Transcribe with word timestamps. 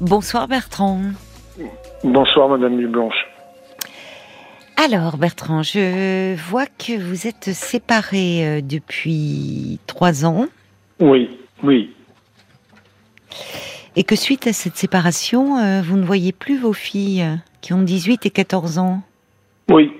Bonsoir 0.00 0.48
Bertrand. 0.48 1.00
Bonsoir 2.02 2.48
Madame 2.48 2.76
Dublanche. 2.76 3.26
Alors 4.76 5.16
Bertrand, 5.16 5.62
je 5.62 6.34
vois 6.48 6.66
que 6.66 6.98
vous 6.98 7.26
êtes 7.26 7.52
séparé 7.52 8.46
euh, 8.46 8.60
depuis 8.60 9.78
trois 9.86 10.24
ans. 10.24 10.46
Oui, 11.00 11.30
oui. 11.62 11.94
Et 13.96 14.02
que 14.02 14.16
suite 14.16 14.46
à 14.48 14.52
cette 14.52 14.76
séparation, 14.76 15.58
euh, 15.58 15.80
vous 15.82 15.96
ne 15.96 16.04
voyez 16.04 16.32
plus 16.32 16.58
vos 16.58 16.72
filles 16.72 17.24
qui 17.60 17.72
ont 17.72 17.82
18 17.82 18.26
et 18.26 18.30
14 18.30 18.78
ans? 18.78 19.00
Oui. 19.70 19.92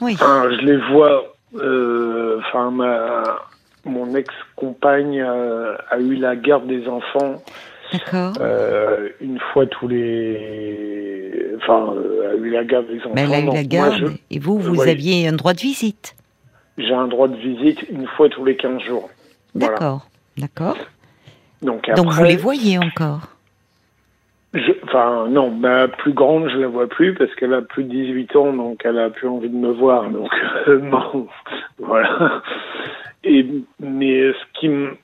Oui. 0.00 0.12
Enfin, 0.14 0.48
je 0.50 0.64
les 0.64 0.76
vois. 0.92 1.34
euh, 1.56 2.38
Enfin, 2.46 2.70
ma, 2.70 3.22
mon 3.84 4.14
ex-compagne 4.14 5.20
a 5.20 5.98
eu 5.98 6.14
la 6.14 6.36
garde 6.36 6.66
des 6.68 6.86
enfants. 6.88 7.42
Euh, 8.40 9.08
une 9.20 9.38
fois 9.52 9.66
tous 9.66 9.88
les. 9.88 11.46
Enfin, 11.58 11.94
euh, 11.96 12.32
a 12.32 12.34
eu 12.36 12.50
la 12.50 12.64
garde 12.64 12.86
des 12.88 12.98
enfants. 13.00 13.10
Mais 13.14 13.22
elle 13.22 13.34
a 13.34 13.40
eu 13.40 13.50
la 13.54 13.64
garde. 13.64 13.94
je- 13.96 14.06
Et 14.30 14.38
vous, 14.38 14.58
vous 14.58 14.80
Oui. 14.82 14.88
aviez 14.90 15.28
un 15.28 15.32
droit 15.32 15.52
de 15.54 15.60
visite. 15.60 16.14
J'ai 16.78 16.94
un 16.94 17.06
droit 17.08 17.28
de 17.28 17.36
visite 17.36 17.84
une 17.90 18.06
fois 18.06 18.28
tous 18.28 18.44
les 18.44 18.56
15 18.56 18.80
jours. 18.82 19.10
Voilà. 19.54 19.74
D'accord. 19.74 20.06
D'accord. 20.38 20.76
Donc, 21.60 21.88
Donc 21.94 22.08
vous 22.10 22.24
les 22.24 22.36
voyez 22.36 22.78
encore. 22.78 23.20
je- 24.54 24.72
Enfin, 24.84 25.28
non, 25.28 25.50
ma 25.50 25.86
plus 25.88 26.12
grande, 26.12 26.48
je 26.48 26.56
la 26.58 26.66
vois 26.66 26.88
plus 26.88 27.14
parce 27.14 27.32
qu'elle 27.36 27.54
a 27.54 27.62
plus 27.62 27.84
de 27.84 27.90
18 27.90 28.34
ans, 28.36 28.52
donc 28.52 28.80
elle 28.84 28.98
a 28.98 29.10
plus 29.10 29.28
envie 29.28 29.48
de 29.48 29.54
me 29.56 29.70
voir. 29.70 30.10
Donc, 30.10 30.30
euh, 30.68 30.78
non, 30.82 31.28
voilà. 31.78 32.42
Et, 33.24 33.46
mais 33.78 34.32
ce 34.32 34.58
qui 34.60 34.68
me 34.68 34.96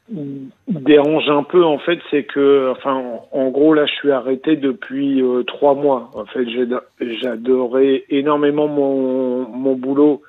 dérange 0.68 1.28
un 1.28 1.44
peu, 1.44 1.64
en 1.64 1.78
fait, 1.78 2.00
c'est 2.10 2.24
que, 2.24 2.72
enfin, 2.72 3.00
en, 3.30 3.48
gros, 3.50 3.74
là, 3.74 3.86
je 3.86 3.92
suis 3.92 4.10
arrêté 4.10 4.56
depuis 4.56 5.22
euh, 5.22 5.44
trois 5.44 5.74
mois. 5.74 6.10
En 6.14 6.24
fait, 6.24 6.48
j'ado- 6.50 6.80
j'adorais 7.00 8.04
énormément 8.10 8.66
mon, 8.66 9.46
mon 9.48 9.74
boulot. 9.76 10.22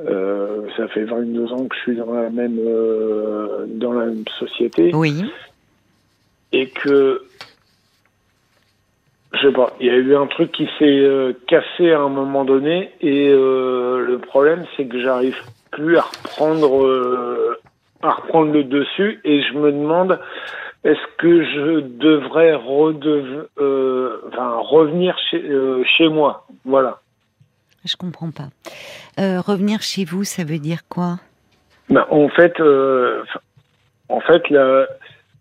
Euh, 0.00 0.62
ça 0.76 0.88
fait 0.88 1.04
22 1.04 1.52
ans 1.52 1.66
que 1.68 1.74
je 1.76 1.80
suis 1.82 1.96
dans 1.96 2.12
la 2.12 2.30
même, 2.30 2.58
euh, 2.58 3.64
dans 3.68 3.92
la 3.92 4.06
même 4.06 4.24
société 4.38 4.90
Oui. 4.94 5.24
et 6.52 6.68
que 6.68 7.22
je 9.34 9.46
sais 9.46 9.52
pas, 9.52 9.74
il 9.80 9.86
y 9.86 9.90
a 9.90 9.96
eu 9.96 10.14
un 10.14 10.26
truc 10.26 10.52
qui 10.52 10.66
s'est 10.78 10.84
euh, 10.84 11.32
cassé 11.48 11.90
à 11.90 12.00
un 12.00 12.08
moment 12.08 12.44
donné 12.44 12.90
et 13.00 13.28
euh, 13.28 13.98
le 14.06 14.18
problème 14.18 14.64
c'est 14.76 14.86
que 14.86 15.00
j'arrive 15.00 15.36
plus 15.70 15.96
à 15.98 16.02
reprendre 16.02 16.84
euh, 16.84 17.58
à 18.02 18.10
reprendre 18.10 18.52
le 18.52 18.64
dessus. 18.64 19.20
Et 19.24 19.42
je 19.42 19.54
me 19.54 19.72
demande 19.72 20.20
est-ce 20.84 21.16
que 21.18 21.44
je 21.44 21.80
devrais 21.80 22.54
redev- 22.54 23.46
euh, 23.58 24.20
enfin, 24.28 24.56
revenir 24.58 25.16
chez, 25.30 25.42
euh, 25.42 25.82
chez 25.84 26.08
moi? 26.08 26.46
Voilà. 26.64 27.00
Je 27.84 27.96
comprends 27.96 28.30
pas. 28.30 28.48
Revenir 29.18 29.82
chez 29.82 30.04
vous, 30.04 30.24
ça 30.24 30.44
veut 30.44 30.58
dire 30.58 30.86
quoi? 30.88 31.18
Ben, 31.90 32.06
en 32.10 32.28
fait 32.28 32.60
en 34.10 34.20
fait 34.20 34.48
la 34.50 34.86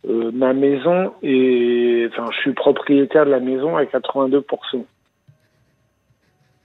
ma 0.07 0.53
maison 0.53 1.13
est 1.21 2.07
enfin 2.11 2.29
je 2.31 2.37
suis 2.39 2.53
propriétaire 2.53 3.25
de 3.25 3.31
la 3.31 3.39
maison 3.41 3.75
à 3.75 3.85
82 3.85 4.45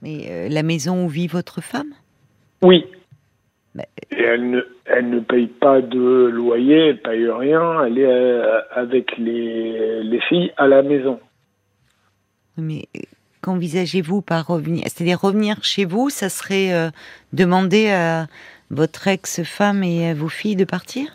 Mais 0.03 0.49
la 0.49 0.63
maison 0.63 1.05
où 1.05 1.09
vit 1.09 1.27
votre 1.27 1.61
femme? 1.61 1.93
Oui. 2.63 2.87
Mais- 3.75 3.89
Et 4.11 4.23
elle 4.23 4.51
ne, 4.51 4.61
elle 4.85 5.09
ne 5.09 5.21
paye 5.21 5.47
pas 5.47 5.81
de 5.81 6.27
loyer, 6.27 6.89
elle 6.89 7.01
paye 7.01 7.29
rien, 7.31 7.85
elle 7.85 7.99
est 7.99 8.05
euh, 8.05 8.61
avec 8.71 9.17
les, 9.17 10.03
les 10.03 10.21
filles 10.21 10.53
à 10.57 10.67
la 10.67 10.83
maison. 10.83 11.19
Mais 12.59 12.85
qu'envisagez-vous 13.41 14.21
par 14.21 14.47
revenir? 14.47 14.83
C'est-à-dire 14.85 15.21
revenir 15.21 15.57
chez 15.65 15.87
vous, 15.87 16.11
ça 16.11 16.29
serait 16.29 16.75
euh, 16.75 16.91
demander 17.33 17.91
à 17.91 18.27
votre 18.71 19.09
ex-femme 19.09 19.83
et 19.83 20.11
à 20.11 20.15
vos 20.15 20.29
filles 20.29 20.57
de 20.57 20.65
partir? 20.65 21.07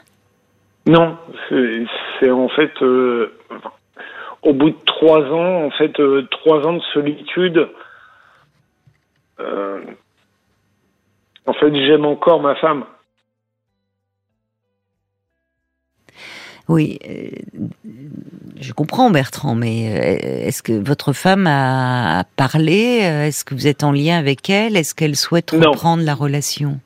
Non, 0.88 1.18
c'est 1.50 2.30
en 2.32 2.50
fait, 2.50 2.72
euh, 2.82 3.32
au 4.42 4.54
bout 4.54 4.72
de 4.72 4.86
trois 4.86 5.22
ans, 5.22 5.66
en 5.66 5.72
fait, 5.72 6.00
euh, 6.00 6.28
trois 6.32 6.66
ans 6.66 6.74
de 6.74 6.82
solitude, 6.94 7.68
en 11.48 11.54
fait, 11.54 11.74
j'aime 11.74 12.06
encore 12.06 12.42
ma 12.42 12.56
femme. 12.56 12.84
Oui, 16.70 17.00
euh, 17.08 17.30
je 18.60 18.74
comprends 18.74 19.10
Bertrand, 19.10 19.56
mais 19.56 19.88
euh, 19.90 20.48
est-ce 20.48 20.62
que 20.62 20.74
votre 20.74 21.14
femme 21.14 21.48
a 21.48 22.26
parlé 22.36 22.98
Est-ce 23.00 23.46
que 23.46 23.56
vous 23.56 23.68
êtes 23.68 23.86
en 23.86 23.94
lien 23.94 24.18
avec 24.18 24.50
elle? 24.50 24.76
Est-ce 24.76 24.94
qu'elle 24.94 25.16
souhaite 25.16 25.54
Non. 25.54 25.72
reprendre 25.72 26.04
la 26.04 26.14
relation? 26.14 26.80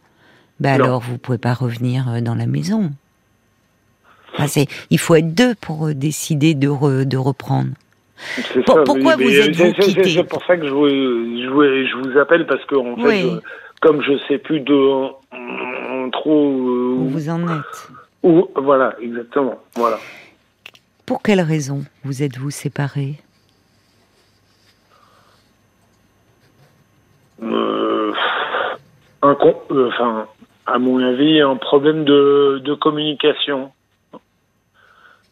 Ben 0.59 0.77
Non. 0.77 0.83
alors, 0.85 0.99
vous 1.01 1.17
pouvez 1.17 1.39
pas 1.39 1.55
revenir 1.55 2.07
euh, 2.09 2.21
dans 2.21 2.35
la 2.35 2.45
maison. 2.45 2.91
Enfin, 4.33 4.45
c'est- 4.45 4.67
il 4.91 4.99
faut 4.99 5.15
être 5.15 5.33
deux 5.33 5.55
pour 5.55 5.87
euh, 5.87 5.93
décider 5.95 6.53
de, 6.53 6.67
re- 6.67 7.03
de 7.03 7.17
reprendre. 7.17 7.71
Pour- 8.67 8.75
ça, 8.75 8.83
pourquoi 8.83 9.15
vous 9.15 9.23
êtes-vous 9.31 9.63
c'est- 9.63 9.73
c'est- 9.81 9.81
quitté 9.81 10.09
C'est 10.13 10.23
pour 10.25 10.45
ça 10.45 10.57
que 10.57 10.67
je 10.67 10.71
vous, 10.71 10.87
je 10.87 11.49
vous, 11.49 11.63
je 11.63 12.07
vous 12.11 12.19
appelle 12.19 12.45
parce 12.45 12.63
que 12.65 12.75
en 12.75 12.95
fait, 12.97 13.01
Oui. 13.01 13.23
euh, 13.25 13.39
comme 13.81 14.01
je 14.01 14.17
sais 14.27 14.37
plus 14.37 14.59
de 14.61 14.73
euh, 14.73 16.09
trop 16.11 16.49
euh, 16.49 16.95
Où 16.99 17.09
vous 17.09 17.29
en 17.29 17.41
êtes 17.47 17.89
où, 18.23 18.47
voilà, 18.55 18.95
exactement, 19.01 19.57
voilà. 19.75 19.97
Pour 21.07 21.23
quelle 21.23 21.41
raison 21.41 21.83
vous 22.03 22.21
êtes-vous 22.21 22.51
séparés? 22.51 23.15
Euh, 27.41 28.13
un 29.23 29.33
con- 29.35 29.55
euh, 29.71 29.87
enfin, 29.89 30.27
à 30.67 30.77
mon 30.77 30.99
avis, 31.01 31.41
un 31.41 31.55
problème 31.55 32.03
de, 32.05 32.61
de 32.63 32.73
communication. 32.75 33.71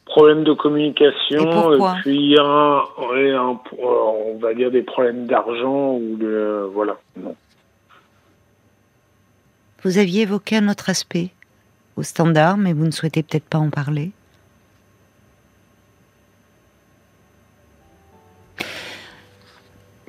Problème 0.06 0.44
de 0.44 0.54
communication, 0.54 1.38
Et 1.40 1.46
pourquoi 1.78 1.98
puis 2.02 2.36
un, 2.40 2.82
ouais, 3.12 3.32
un- 3.34 3.60
on 3.78 4.40
va 4.42 4.56
dire 4.56 4.72
des 4.72 4.82
problèmes 4.82 5.28
d'argent 5.28 5.94
ou 5.94 6.16
de 6.18 6.68
voilà. 6.74 6.98
Non. 7.16 7.36
Vous 9.84 9.98
aviez 9.98 10.24
évoqué 10.24 10.58
un 10.58 10.68
autre 10.70 10.90
aspect 10.90 11.30
au 11.96 12.04
standard, 12.04 12.58
mais 12.58 12.74
vous 12.74 12.86
ne 12.86 12.92
souhaitez 12.92 13.24
peut-être 13.24 13.46
pas 13.46 13.60
en 13.60 13.70
parler. 13.70 14.12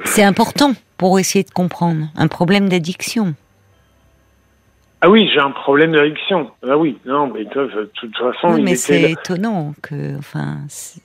C'est 0.04 0.22
important 0.22 0.72
pour 0.96 1.18
essayer 1.18 1.44
de 1.44 1.50
comprendre 1.50 2.06
un 2.16 2.26
problème 2.28 2.68
d'addiction. 2.68 3.34
Ah 5.02 5.08
oui, 5.08 5.30
j'ai 5.32 5.40
un 5.40 5.50
problème 5.50 5.92
d'addiction. 5.92 6.50
Ah 6.68 6.76
oui, 6.76 6.98
non, 7.06 7.28
mais 7.32 7.44
de, 7.44 7.90
toute 7.94 8.16
façon, 8.16 8.54
Oui, 8.54 8.62
mais 8.62 8.76
c'est 8.76 9.10
étonnant 9.12 9.74
que, 9.82 10.18
enfin, 10.18 10.58
c'est 10.68 11.00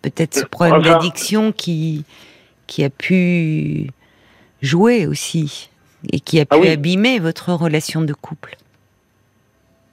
peut-être 0.00 0.34
ce 0.34 0.44
problème 0.44 0.80
Enfin- 0.80 0.90
d'addiction 0.92 1.52
qui 1.52 2.04
qui 2.66 2.84
a 2.84 2.90
pu 2.90 3.88
jouer 4.62 5.06
aussi 5.06 5.68
et 6.10 6.20
qui 6.20 6.40
a 6.40 6.44
pu 6.44 6.48
Ah 6.54 6.58
oui. 6.58 6.68
abîmer 6.68 7.18
votre 7.18 7.52
relation 7.52 8.02
de 8.02 8.12
couple. 8.14 8.56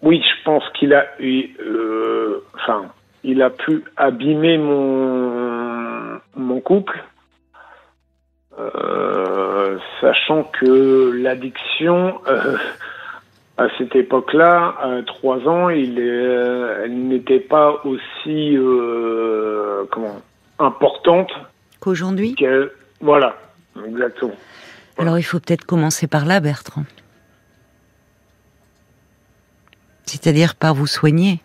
Oui, 0.02 0.22
je 0.24 0.44
pense 0.46 0.64
qu'il 0.78 0.94
a, 0.94 1.06
eu, 1.20 1.50
euh, 1.60 2.40
enfin, 2.56 2.86
il 3.24 3.42
a 3.42 3.50
pu 3.50 3.84
abîmer 3.98 4.58
mon 4.58 6.20
mon 6.36 6.62
couple, 6.62 7.04
euh, 8.58 9.78
sachant 10.00 10.44
que 10.44 11.12
l'addiction, 11.22 12.20
euh, 12.28 12.58
à 13.58 13.68
cette 13.78 13.96
époque-là, 13.96 14.76
à 14.82 15.04
trois 15.06 15.40
ans, 15.48 15.70
il 15.70 16.00
est, 16.00 16.84
elle 16.84 17.08
n'était 17.08 17.42
pas 17.42 17.82
aussi, 17.84 18.58
comment, 19.92 20.22
importante 20.60 21.32
Qu'aujourd'hui? 21.82 22.36
Voilà, 23.02 23.36
exactement. 23.86 24.36
Alors 25.00 25.18
il 25.18 25.24
faut 25.24 25.40
peut-être 25.40 25.66
commencer 25.66 26.08
par 26.08 26.26
là, 26.26 26.40
Bertrand. 26.40 26.86
C'est-à-dire 30.06 30.56
par 30.56 30.74
vous 30.74 30.88
soigner. 30.88 31.40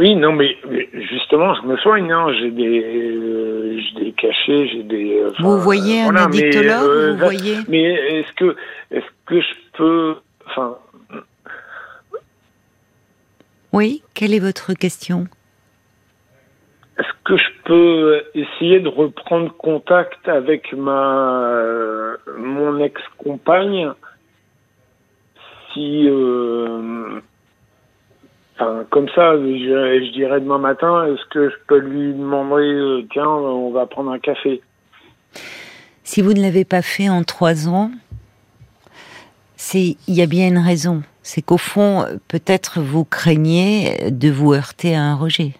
Oui, 0.00 0.16
non, 0.16 0.32
mais, 0.32 0.56
mais 0.68 0.88
justement, 1.10 1.54
je 1.54 1.62
me 1.62 1.76
soigne. 1.76 2.10
Hein. 2.10 2.26
J'ai 2.40 2.50
des, 2.50 2.82
euh, 2.82 3.80
des 3.96 4.12
cachets, 4.12 4.68
j'ai 4.68 4.82
des. 4.82 5.20
euh, 5.20 5.30
Vous 5.38 5.58
voyez 5.60 6.00
un 6.00 6.04
voilà, 6.04 6.28
mais, 6.28 6.38
addictologue, 6.38 6.88
euh, 6.88 7.12
vous 7.12 7.18
voyez 7.18 7.56
Mais 7.68 7.82
est-ce 7.82 8.32
que, 8.34 8.56
est-ce 8.90 9.06
que 9.26 9.40
je 9.40 9.54
peux, 9.76 10.16
enfin, 10.46 10.78
Oui, 13.72 14.02
quelle 14.14 14.34
est 14.34 14.40
votre 14.40 14.74
question? 14.74 15.26
Est-ce 16.98 17.08
que 17.24 17.36
je 17.36 17.48
peux 17.64 18.22
essayer 18.34 18.80
de 18.80 18.88
reprendre 18.88 19.52
contact 19.56 20.28
avec 20.28 20.72
ma, 20.72 21.48
euh, 21.48 22.16
mon 22.36 22.78
ex-compagne, 22.78 23.90
si, 25.72 26.08
euh, 26.08 27.20
Enfin, 28.56 28.84
comme 28.90 29.08
ça, 29.08 29.36
je, 29.36 29.42
je 30.06 30.12
dirais 30.12 30.40
demain 30.40 30.58
matin, 30.58 31.06
est-ce 31.06 31.24
que 31.30 31.50
je 31.50 31.56
peux 31.66 31.78
lui 31.78 32.12
demander, 32.12 32.62
euh, 32.62 33.02
tiens, 33.12 33.28
on 33.28 33.72
va 33.72 33.86
prendre 33.86 34.12
un 34.12 34.20
café? 34.20 34.62
Si 36.04 36.22
vous 36.22 36.34
ne 36.34 36.40
l'avez 36.40 36.64
pas 36.64 36.82
fait 36.82 37.08
en 37.08 37.24
trois 37.24 37.68
ans, 37.68 37.90
c'est 39.56 39.96
il 40.06 40.14
y 40.14 40.22
a 40.22 40.26
bien 40.26 40.46
une 40.46 40.58
raison. 40.58 41.02
C'est 41.22 41.42
qu'au 41.42 41.58
fond, 41.58 42.04
peut-être 42.28 42.80
vous 42.80 43.04
craignez 43.04 44.10
de 44.10 44.30
vous 44.30 44.52
heurter 44.52 44.94
à 44.94 45.02
un 45.02 45.16
rejet, 45.16 45.54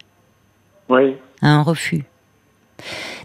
Oui. 0.89 1.17
À 1.45 1.49
un 1.51 1.63
refus. 1.63 2.05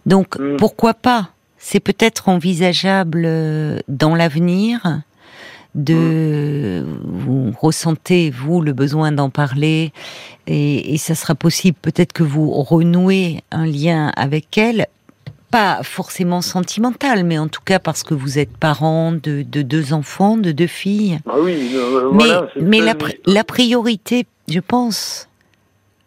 Donc 0.06 0.38
Mm. 0.38 0.58
pourquoi 0.58 0.94
pas? 0.94 1.30
C'est 1.58 1.80
peut-être 1.80 2.30
envisageable 2.30 3.24
euh, 3.26 3.80
dans 3.88 4.16
l'avenir 4.16 5.02
de 5.76 6.84
vous 7.04 7.52
ressentez 7.60 8.32
vous 8.32 8.62
le 8.62 8.74
besoin 8.74 9.12
d'en 9.12 9.30
parler 9.30 9.92
et, 10.48 10.94
et 10.94 10.98
ça 10.98 11.14
sera 11.16 11.36
possible 11.36 11.78
peut-être 11.82 12.12
que 12.14 12.24
vous 12.24 12.50
renouez 12.52 13.42
un 13.52 13.66
lien 13.66 14.12
avec 14.16 14.58
elle. 14.58 14.88
Pas 15.52 15.82
forcément 15.84 16.42
sentimental 16.42 17.24
mais 17.24 17.38
en 17.38 17.48
tout 17.48 17.62
cas 17.64 17.80
parce 17.80 18.04
que 18.04 18.14
vous 18.16 18.40
êtes 18.40 18.56
parent 18.58 19.12
de, 19.12 19.44
de 19.44 19.62
deux 19.62 19.94
enfants 19.94 20.38
de 20.38 20.52
deux 20.52 20.68
filles. 20.68 21.20
Ah 21.28 21.36
oui, 21.40 21.72
euh, 21.76 22.10
mais, 22.60 22.80
voilà, 22.80 23.14
la 23.26 23.44
priorité, 23.44 24.26
je 24.48 24.60
pense, 24.60 25.29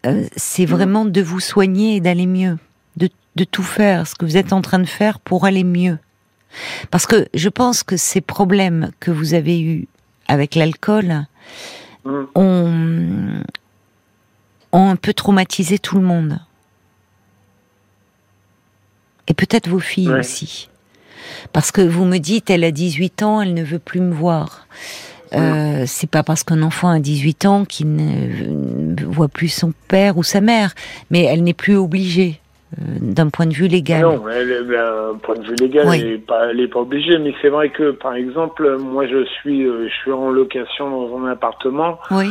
euh, 0.05 0.27
c'est 0.35 0.65
vraiment 0.65 1.05
de 1.05 1.21
vous 1.21 1.39
soigner 1.39 1.95
et 1.97 1.99
d'aller 2.01 2.25
mieux, 2.27 2.57
de, 2.97 3.09
de 3.35 3.43
tout 3.43 3.63
faire, 3.63 4.07
ce 4.07 4.15
que 4.15 4.25
vous 4.25 4.37
êtes 4.37 4.53
en 4.53 4.61
train 4.61 4.79
de 4.79 4.85
faire 4.85 5.19
pour 5.19 5.45
aller 5.45 5.63
mieux. 5.63 5.97
Parce 6.91 7.05
que 7.07 7.27
je 7.33 7.49
pense 7.49 7.83
que 7.83 7.97
ces 7.97 8.21
problèmes 8.21 8.91
que 8.99 9.11
vous 9.11 9.33
avez 9.33 9.61
eus 9.61 9.87
avec 10.27 10.55
l'alcool 10.55 11.25
Mm. 12.05 12.23
ont, 12.35 13.43
ont 14.73 14.89
un 14.89 14.95
peu 14.97 15.13
traumatisé 15.13 15.79
tout 15.79 15.95
le 15.95 16.01
monde. 16.03 16.39
Et 19.27 19.33
peut-être 19.33 19.69
vos 19.69 19.79
filles 19.79 20.09
Ouais. 20.09 20.19
aussi. 20.19 20.69
Parce 21.53 21.71
que 21.71 21.81
vous 21.81 22.03
me 22.05 22.17
dites, 22.17 22.49
elle 22.49 22.63
a 22.65 22.71
18 22.71 23.23
ans, 23.23 23.41
elle 23.41 23.53
ne 23.53 23.63
veut 23.63 23.79
plus 23.79 24.01
me 24.01 24.13
voir. 24.13 24.67
Euh, 25.35 25.83
c'est 25.87 26.09
pas 26.09 26.23
parce 26.23 26.43
qu'un 26.43 26.61
enfant 26.61 26.89
a 26.89 26.99
18 26.99 27.45
ans 27.45 27.65
qu'il 27.65 27.95
ne 27.95 28.93
ne 29.01 29.05
voit 29.05 29.27
plus 29.27 29.49
son 29.49 29.73
père 29.87 30.17
ou 30.17 30.23
sa 30.23 30.41
mère, 30.41 30.71
mais 31.11 31.23
elle 31.23 31.43
n'est 31.43 31.53
plus 31.53 31.75
obligée 31.77 32.39
euh, 32.79 32.83
d'un 33.01 33.29
point 33.29 33.45
de 33.45 33.53
vue 33.53 33.67
légal. 33.67 34.01
Non, 34.01 34.23
elle 34.29 34.51
est, 34.51 34.63
ben, 34.63 35.17
point 35.21 35.35
de 35.35 35.43
vue 35.43 35.55
légal, 35.55 35.87
Oui. 35.87 35.99
elle 36.01 36.11
n'est 36.11 36.17
pas, 36.17 36.47
pas 36.73 36.79
obligée. 36.79 37.17
Mais 37.19 37.33
c'est 37.41 37.49
vrai 37.49 37.69
que, 37.69 37.91
par 37.91 38.13
exemple, 38.15 38.77
moi, 38.79 39.05
je 39.07 39.23
suis, 39.25 39.63
euh, 39.67 39.87
je 39.87 39.93
suis 40.01 40.11
en 40.11 40.29
location 40.31 40.89
dans 40.89 41.17
un 41.19 41.27
appartement. 41.31 41.99
Oui, 42.11 42.27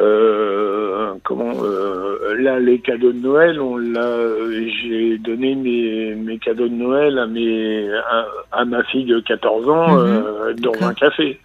Euh, 0.00 1.12
comment 1.22 1.52
euh, 1.62 2.34
là, 2.38 2.58
les 2.58 2.78
cadeaux 2.80 3.12
de 3.12 3.20
Noël, 3.20 3.60
on 3.60 3.76
l'a, 3.76 4.00
euh, 4.00 4.66
j'ai 4.82 5.16
donné 5.18 5.54
mes, 5.54 6.14
mes 6.14 6.38
cadeaux 6.38 6.68
de 6.68 6.74
Noël 6.74 7.18
à 7.18 7.26
mes, 7.26 7.88
à, 8.10 8.26
à 8.60 8.64
ma 8.64 8.82
fille 8.84 9.04
de 9.04 9.20
14 9.20 9.68
ans 9.68 9.88
Mhm. 9.96 9.98
euh, 9.98 10.54
dans 10.54 10.86
un 10.86 10.94
café. 10.94 11.38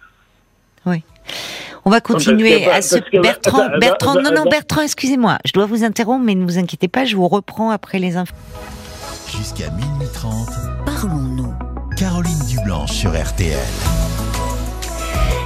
On 1.84 1.90
va 1.90 2.00
continuer 2.00 2.66
à 2.70 2.80
ce 2.80 2.96
Bertrand. 3.20 3.68
Bertrand, 3.80 4.14
non, 4.14 4.30
non. 4.34 4.44
Bertrand, 4.44 4.82
excusez-moi, 4.82 5.38
je 5.44 5.52
dois 5.52 5.66
vous 5.66 5.84
interrompre, 5.84 6.24
mais 6.24 6.34
ne 6.34 6.44
vous 6.44 6.58
inquiétez 6.58 6.88
pas, 6.88 7.04
je 7.04 7.16
vous 7.16 7.28
reprends 7.28 7.70
après 7.70 7.98
les 7.98 8.16
infos. 8.16 8.34
Jusqu'à 9.36 9.70
minuit 9.70 10.08
30, 10.12 10.48
Parlons-nous. 10.86 11.52
Caroline 11.96 12.38
Dublanche 12.48 12.92
sur 12.92 13.10
RTL. 13.10 13.58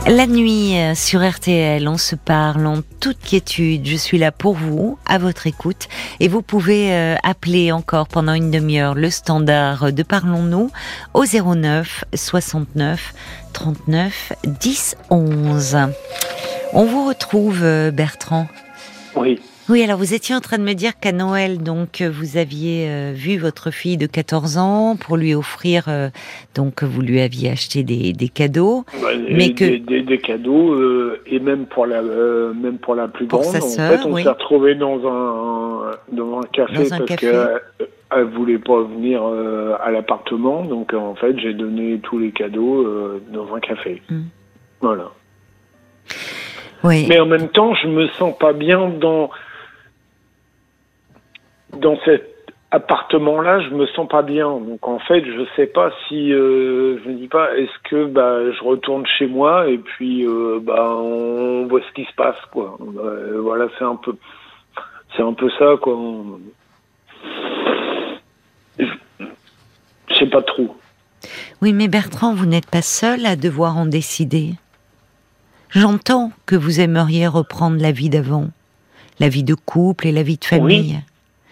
La 0.09 0.29
nuit 0.29 0.77
euh, 0.77 0.95
sur 0.95 1.29
RTL, 1.29 1.89
on 1.89 1.99
se 1.99 2.15
parle 2.15 2.65
en 2.67 2.81
toute 3.01 3.19
quiétude. 3.19 3.85
Je 3.85 3.97
suis 3.97 4.19
là 4.19 4.31
pour 4.31 4.55
vous, 4.55 4.99
à 5.05 5.19
votre 5.19 5.49
écoute. 5.49 5.89
Et 6.21 6.29
vous 6.29 6.43
pouvez 6.43 6.93
euh, 6.93 7.17
appeler 7.25 7.73
encore 7.73 8.07
pendant 8.07 8.33
une 8.33 8.53
demi-heure 8.53 8.95
le 8.95 9.11
standard 9.11 9.93
de 9.93 10.03
Parlons-nous 10.05 10.71
au 11.13 11.25
09 11.25 12.05
69 12.15 13.15
39 13.53 14.33
10 14.45 14.97
11. 15.11 15.77
On 16.73 16.85
vous 16.85 17.09
retrouve, 17.09 17.65
euh, 17.65 17.91
Bertrand. 17.91 18.47
Oui. 19.17 19.41
Oui, 19.69 19.83
alors 19.83 19.99
vous 19.99 20.15
étiez 20.15 20.33
en 20.33 20.41
train 20.41 20.59
de 20.59 20.63
me 20.63 20.75
dire 20.75 20.93
qu'à 21.01 21.11
Noël, 21.11 21.59
donc 21.59 22.01
euh, 22.01 22.09
vous 22.09 22.37
aviez 22.37 22.89
euh, 22.89 23.13
vu 23.13 23.37
votre 23.37 23.73
fille 23.73 23.97
de 23.97 24.07
14 24.07 24.59
ans 24.59 24.95
pour 24.97 25.17
lui 25.17 25.35
offrir, 25.35 25.87
euh, 25.89 26.09
donc 26.55 26.85
vous 26.85 27.03
lui 27.03 27.21
aviez 27.21 27.51
acheté 27.51 27.83
des, 27.83 28.13
des 28.13 28.29
cadeaux. 28.29 28.85
Bah, 29.03 29.09
Mais 29.29 29.47
et 29.47 29.55
que- 29.55 29.65
des, 29.65 29.79
des- 29.81 30.03
des 30.03 30.19
cadeaux 30.19 30.73
euh, 30.73 31.21
et 31.27 31.41
même 31.41 31.67
pour 31.67 31.87
la 31.87 31.97
euh, 32.01 32.55
même 32.55 32.79
pour 32.79 32.95
la 32.95 33.09
plus 33.09 33.27
Pour 33.27 33.41
grande 33.41 33.55
sa 33.55 33.59
en 33.65 33.69
sœur, 33.69 34.01
fait 34.03 34.07
on 34.09 34.13
oui. 34.15 34.23
s'est 34.23 34.29
retrouvé 34.29 34.77
dans 34.77 34.99
un 35.05 35.91
dans 36.13 36.39
un 36.39 36.43
café 36.53 36.73
Dans 36.75 36.95
un 36.95 36.99
parce 36.99 37.17
qu'elle 37.21 37.61
elle 38.15 38.25
voulait 38.25 38.59
pas 38.61 38.83
venir 38.83 39.21
à 39.83 39.91
l'appartement 39.91 40.65
donc 40.65 40.95
en 40.95 41.17
fait 41.17 41.37
j'ai 41.41 41.55
donné 41.55 41.99
tous 42.05 42.21
les 42.21 42.31
cadeaux 42.31 42.87
dans 43.33 43.53
un 43.53 43.59
café 43.59 44.01
Mm. 44.09 44.21
voilà 44.81 45.11
Oui. 46.85 47.07
mais 47.09 47.19
en 47.19 47.27
même 47.27 47.49
temps 47.49 47.75
je 47.75 47.89
me 47.89 48.07
sens 48.11 48.33
pas 48.39 48.53
bien 48.53 48.91
dans 48.91 49.29
dans 51.81 51.99
cet 52.05 52.33
appartement 52.71 53.41
là 53.41 53.61
je 53.61 53.71
me 53.71 53.87
sens 53.87 54.09
pas 54.09 54.23
bien. 54.23 54.49
Donc 54.49 54.87
en 54.87 54.99
fait 54.99 55.25
je 55.25 55.47
sais 55.57 55.67
pas 55.67 55.91
si 56.09 56.33
euh, 56.33 56.99
je 57.03 57.09
me 57.09 57.15
dis 57.15 57.29
pas 57.29 57.57
est-ce 57.57 57.89
que 57.89 58.07
bah 58.07 58.51
je 58.53 58.63
retourne 58.65 59.07
chez 59.07 59.27
moi 59.27 59.69
et 59.69 59.79
puis 59.79 60.27
euh, 60.27 60.59
bah 60.63 60.95
on 60.97 61.67
voit 61.67 61.81
ce 61.81 61.93
qui 61.95 62.05
se 62.05 62.15
passe 62.17 62.37
quoi. 62.53 62.77
Euh, 62.81 63.41
voilà 63.41 63.69
c'est 63.79 63.85
un 63.85 63.97
peu 63.97 64.17
c'est 65.17 65.23
un 65.23 65.33
peu 65.33 65.49
ça 65.59 65.77
quoi. 65.81 65.97
Je, 68.79 68.85
je 70.09 70.15
sais 70.15 70.27
pas 70.27 70.43
trop. 70.43 70.77
Oui, 71.63 71.73
mais 71.73 71.89
Bertrand, 71.89 72.35
vous 72.35 72.47
n'êtes 72.47 72.71
pas 72.71 72.83
seul 72.83 73.25
à 73.25 73.37
devoir 73.37 73.77
en 73.77 73.87
décider. 73.87 74.53
J'entends 75.71 76.31
que 76.45 76.57
vous 76.57 76.81
aimeriez 76.81 77.27
reprendre 77.27 77.81
la 77.81 77.93
vie 77.93 78.11
d'avant, 78.11 78.49
la 79.19 79.29
vie 79.29 79.43
de 79.43 79.55
couple 79.55 80.07
et 80.07 80.13
la 80.13 80.23
vie 80.23 80.37
de 80.37 80.45
famille. 80.45 81.01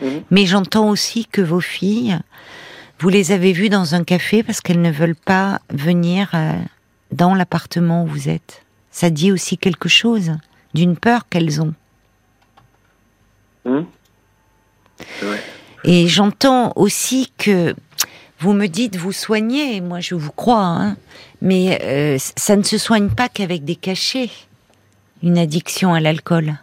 Mhm. 0.00 0.22
Mais 0.30 0.46
j'entends 0.46 0.88
aussi 0.88 1.26
que 1.26 1.40
vos 1.40 1.60
filles, 1.60 2.18
vous 2.98 3.08
les 3.08 3.32
avez 3.32 3.52
vues 3.52 3.68
dans 3.68 3.94
un 3.94 4.04
café 4.04 4.42
parce 4.42 4.60
qu'elles 4.60 4.82
ne 4.82 4.90
veulent 4.90 5.16
pas 5.16 5.60
venir 5.70 6.30
euh, 6.34 6.52
dans 7.12 7.34
l'appartement 7.34 8.04
où 8.04 8.06
vous 8.06 8.28
êtes. 8.28 8.62
Ça 8.90 9.10
dit 9.10 9.32
aussi 9.32 9.58
quelque 9.58 9.88
chose 9.88 10.32
d'une 10.74 10.96
peur 10.96 11.28
qu'elles 11.28 11.60
ont. 11.60 11.74
Vrai. 15.22 15.42
Et 15.84 16.08
j'entends 16.08 16.72
aussi 16.76 17.32
que 17.36 17.74
vous 18.38 18.52
me 18.52 18.66
dites 18.66 18.96
vous 18.96 19.12
soignez, 19.12 19.80
moi 19.80 20.00
je 20.00 20.14
vous 20.14 20.32
crois, 20.32 20.64
hein, 20.64 20.96
mais 21.42 21.78
euh, 21.82 22.18
ça 22.36 22.56
ne 22.56 22.62
se 22.62 22.78
soigne 22.78 23.10
pas 23.10 23.28
qu'avec 23.28 23.64
des 23.64 23.76
cachets, 23.76 24.30
une 25.22 25.38
addiction 25.38 25.94
à 25.94 26.00
l'alcool. 26.00 26.54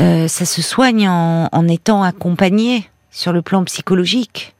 Euh, 0.00 0.26
ça 0.28 0.44
se 0.44 0.62
soigne 0.62 1.08
en, 1.08 1.48
en 1.52 1.68
étant 1.68 2.02
accompagné 2.02 2.88
sur 3.10 3.32
le 3.32 3.42
plan 3.42 3.62
psychologique 3.64 4.54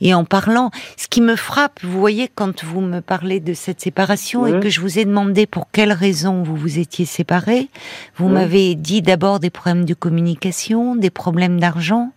et 0.00 0.12
en 0.14 0.24
parlant. 0.24 0.70
Ce 0.96 1.06
qui 1.06 1.20
me 1.20 1.36
frappe, 1.36 1.78
vous 1.84 2.00
voyez, 2.00 2.28
quand 2.34 2.64
vous 2.64 2.80
me 2.80 3.00
parlez 3.00 3.38
de 3.38 3.54
cette 3.54 3.80
séparation 3.80 4.46
et 4.46 4.58
que 4.58 4.68
je 4.68 4.80
vous 4.80 4.98
ai 4.98 5.04
demandé 5.04 5.46
pour 5.46 5.70
quelles 5.70 5.92
raisons 5.92 6.42
vous 6.42 6.56
vous 6.56 6.78
étiez 6.80 7.04
séparés, 7.06 7.68
vous 8.16 8.28
m'avez 8.28 8.74
dit 8.74 9.02
d'abord 9.02 9.38
des 9.38 9.50
problèmes 9.50 9.84
de 9.84 9.94
communication, 9.94 10.96
des 10.96 11.10
problèmes 11.10 11.60
d'argent. 11.60 12.10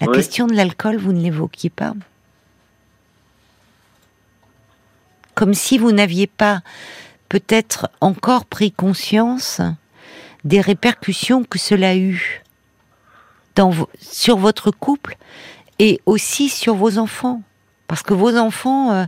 La 0.00 0.08
Oui. 0.08 0.16
question 0.16 0.48
de 0.48 0.54
l'alcool, 0.54 0.96
vous 0.96 1.12
ne 1.12 1.20
l'évoquiez 1.20 1.70
pas. 1.70 1.94
Comme 5.36 5.54
si 5.54 5.78
vous 5.78 5.92
n'aviez 5.92 6.26
pas 6.26 6.60
peut-être 7.28 7.88
encore 8.00 8.44
pris 8.46 8.72
conscience 8.72 9.60
des 10.44 10.60
répercussions 10.60 11.44
que 11.44 11.58
cela 11.58 11.90
a 11.90 11.96
eu 11.96 12.42
dans 13.56 13.72
sur 14.00 14.36
votre 14.38 14.70
couple 14.70 15.16
et 15.78 16.00
aussi 16.06 16.48
sur 16.48 16.74
vos 16.74 16.98
enfants. 16.98 17.42
Parce 17.88 18.02
que 18.02 18.14
vos 18.14 18.36
enfants, 18.36 18.92
euh, 18.92 19.04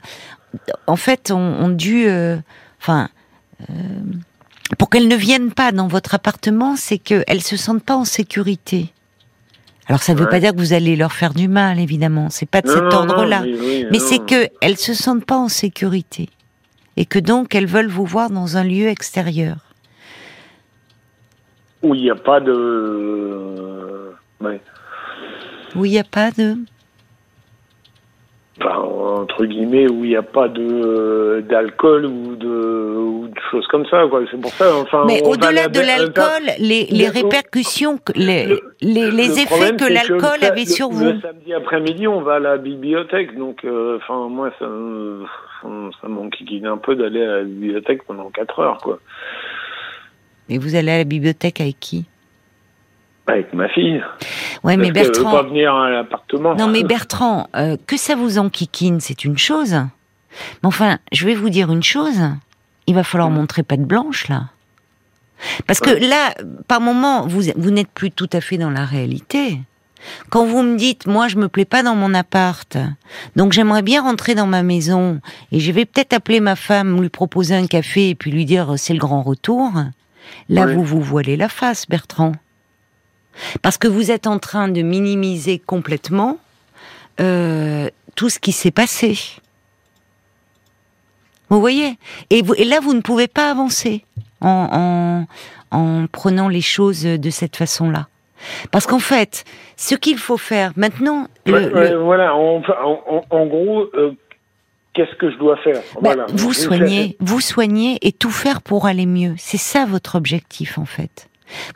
en 0.87 0.97
fait, 0.97 1.31
ont, 1.31 1.37
ont 1.39 1.69
dû... 1.69 2.07
euh, 2.07 2.37
Enfin... 2.81 3.09
euh, 3.71 3.75
pour 4.79 4.89
qu'elles 4.91 5.09
ne 5.09 5.17
viennent 5.17 5.53
pas 5.53 5.71
dans 5.71 5.87
votre 5.87 6.15
appartement, 6.15 6.77
c'est 6.77 6.99
qu'elles 6.99 7.43
se 7.43 7.57
sentent 7.57 7.85
pas 7.85 7.95
en 7.97 8.05
sécurité. 8.07 8.93
Alors 9.87 10.03
ça 10.03 10.15
ne 10.15 10.19
veut 10.19 10.25
Ouais. 10.25 10.31
pas 10.31 10.41
dire 10.41 10.53
que 10.53 10.59
vous 10.59 10.73
allez 10.73 10.97
leur 10.97 11.13
faire 11.13 11.35
du 11.35 11.47
mal, 11.49 11.79
évidemment. 11.79 12.29
C'est 12.31 12.47
pas 12.47 12.63
de 12.63 12.69
Non, 12.69 12.75
cet 12.75 12.93
ordre-là. 12.95 13.43
mais 13.43 13.53
oui, 13.61 13.87
Mais 13.91 13.99
non. 13.99 14.05
c'est 14.09 14.25
que 14.25 14.49
elles 14.63 14.79
se 14.79 14.95
sentent 14.95 15.27
pas 15.27 15.37
en 15.37 15.49
sécurité 15.49 16.31
et 16.97 17.05
que 17.05 17.19
donc 17.19 17.55
elles 17.55 17.67
veulent 17.67 17.89
vous 17.91 18.07
voir 18.07 18.31
dans 18.31 18.57
un 18.57 18.65
lieu 18.65 18.89
extérieur. 18.89 19.57
Où 21.83 21.95
il 21.95 22.03
n'y 22.03 22.11
a 22.11 22.15
pas 22.15 22.41
de 22.41 24.13
ouais. 24.41 24.61
Où 25.77 25.85
il 25.85 25.91
n'y 25.93 25.99
a 25.99 26.05
pas 26.05 26.31
de. 26.31 26.55
Enfin, 28.61 28.77
entre 28.77 29.47
guillemets 29.47 29.89
où 29.91 30.05
il 30.05 30.11
n'y 30.11 30.17
a 30.17 30.23
pas 30.23 30.47
de 30.47 31.43
d'alcool 31.49 32.05
ou 32.05 32.37
de, 32.37 32.47
ou 32.47 33.27
de 33.29 33.41
choses 33.51 33.67
comme 33.69 33.87
ça 33.87 34.05
quoi 34.11 34.21
c'est 34.31 34.39
pour 34.41 34.53
ça 34.53 34.77
enfin 34.77 35.05
mais 35.07 35.23
au-delà 35.27 35.69
de 35.69 35.81
l'alcool 35.81 36.43
les, 36.59 36.85
les 36.85 37.07
le- 37.07 37.13
répercussions 37.13 37.97
que- 37.97 38.13
les, 38.15 38.45
le- 38.47 38.61
les, 38.83 39.11
les 39.11 39.27
Le 39.29 39.33
effets 39.33 39.47
problème, 39.47 39.77
que 39.79 39.85
l'alcool 39.91 40.39
le- 40.43 40.47
avait 40.49 40.67
sur 40.67 40.91
vous 40.91 41.03
Le 41.05 41.21
samedi 41.23 41.55
après-midi, 41.55 42.07
on 42.07 42.21
va 42.21 42.35
à 42.35 42.39
la 42.41 42.59
bibliothèque, 42.59 43.37
donc 43.37 43.65
euh, 43.65 43.97
enfin 43.97 44.29
moi 44.29 44.51
ça, 44.59 44.67
me- 44.67 45.25
ça 46.03 46.09
m'enquiquine 46.09 46.67
un 46.67 46.77
peu 46.77 46.95
d'aller 46.95 47.23
à 47.25 47.37
la 47.39 47.43
bibliothèque 47.45 48.03
pendant 48.05 48.29
4 48.31 48.61
heures 48.61 48.79
quoi. 48.83 48.99
Et 50.53 50.59
vous 50.59 50.75
allez 50.75 50.93
à 50.93 50.99
la 50.99 51.05
bibliothèque 51.05 51.61
avec 51.61 51.81
qui? 51.81 52.05
Avec 53.27 53.53
ma 53.55 53.69
fille. 53.69 54.03
ouais 54.65 54.77
mais 54.77 54.91
qu'elle 54.91 55.07
veut 55.07 55.13
pas 55.13 55.21
Bertrand 55.23 55.43
venir 55.45 55.75
à 55.75 55.91
l'appartement. 55.91 56.55
non 56.55 56.69
mais 56.69 56.83
Bertrand 56.83 57.49
euh, 57.57 57.77
que 57.87 57.97
ça 57.97 58.17
vous 58.17 58.39
enquiquine 58.39 59.01
c'est 59.01 59.25
une 59.25 59.39
chose. 59.39 59.73
Mais 59.73 60.67
enfin 60.67 60.99
je 61.13 61.25
vais 61.25 61.35
vous 61.35 61.49
dire 61.49 61.73
une 61.73 61.83
chose. 61.83 62.21
Il 62.87 62.95
va 62.95 63.05
falloir 63.05 63.31
montrer 63.31 63.63
patte 63.63 63.83
blanche 63.83 64.29
là. 64.29 64.51
Parce 65.67 65.81
que 65.81 65.91
là 65.91 66.35
par 66.69 66.81
moment 66.81 67.27
vous 67.27 67.43
vous 67.57 67.71
n'êtes 67.71 67.91
plus 67.91 68.11
tout 68.11 68.31
à 68.33 68.41
fait 68.41 68.59
dans 68.59 68.71
la 68.71 68.85
réalité. 68.85 69.61
Quand 70.31 70.45
vous 70.45 70.63
me 70.63 70.77
dites, 70.77 71.07
moi, 71.07 71.29
je 71.29 71.37
me 71.37 71.49
plais 71.49 71.65
pas 71.65 71.85
dans 71.85 71.95
mon 71.95 72.13
appart, 72.13 72.77
donc 73.37 73.53
j'aimerais 73.53 73.83
bien 73.83 74.03
rentrer 74.03 74.35
dans 74.35 74.49
ma 74.49 74.65
maison, 74.65 75.21
et 75.53 75.61
je 75.61 75.71
vais 75.71 75.85
peut-être 75.85 76.13
appeler 76.13 76.41
ma 76.41 76.57
femme, 76.57 77.01
lui 77.01 77.09
proposer 77.09 77.55
un 77.55 77.69
café, 77.69 78.09
et 78.09 78.15
puis 78.17 78.33
lui 78.33 78.45
dire, 78.45 78.75
c'est 78.79 78.95
le 78.95 78.99
grand 78.99 79.23
retour. 79.23 79.71
Là, 80.49 80.67
Oui. 80.67 80.75
vous 80.75 80.85
vous 80.85 81.01
voilez 81.01 81.37
la 81.37 81.49
face, 81.49 81.87
Bertrand. 81.89 82.33
Parce 83.63 83.79
que 83.79 83.89
vous 83.89 84.11
êtes 84.11 84.27
en 84.27 84.39
train 84.39 84.69
de 84.69 84.83
minimiser 84.83 85.59
complètement 85.59 86.39
euh, 87.21 87.89
tout 88.15 88.29
ce 88.29 88.39
qui 88.39 88.53
s'est 88.53 88.71
passé. 88.71 89.19
Vous 91.49 91.61
voyez? 91.61 91.99
Et, 92.31 92.43
vous- 92.43 92.55
et 92.55 92.65
là, 92.65 92.81
vous 92.81 92.95
ne 92.95 93.01
pouvez 93.01 93.29
pas 93.29 93.51
avancer 93.51 94.05
en, 94.41 95.27
en, 95.73 95.77
en 95.79 96.07
prenant 96.07 96.49
les 96.49 96.61
choses 96.63 97.03
de 97.05 97.31
cette 97.31 97.57
façon-là. 97.57 98.09
Parce 98.71 98.87
qu'en 98.87 98.99
fait, 98.99 99.45
ce 99.77 99.95
qu'il 99.95 100.19
faut 100.19 100.37
faire 100.39 100.73
maintenant, 100.77 101.29
le- 101.47 101.53
Ouais, 101.53 101.73
ouais, 101.73 101.91
le- 101.91 101.99
Voilà, 102.03 102.35
en, 102.35 102.61
en- 102.63 103.03
en- 103.07 103.25
en 103.31 103.47
gros, 103.47 103.87
euh, 103.95 104.13
qu'est-ce 104.95 105.15
que 105.17 105.31
je 105.31 105.37
dois 105.39 105.57
faire 105.59 105.77
bah, 105.95 106.01
Voilà. 106.15 106.27
vous 106.33 106.53
soignez, 106.53 107.17
vous 107.21 107.41
soignez 107.41 107.99
et 108.03 108.13
tout 108.13 108.31
faire 108.31 108.63
pour 108.63 108.87
aller 108.87 109.07
mieux. 109.07 109.35
C'est 109.39 109.57
ça 109.59 109.85
votre 109.87 110.15
objectif 110.17 110.79
en 110.79 110.85
fait. 110.85 111.29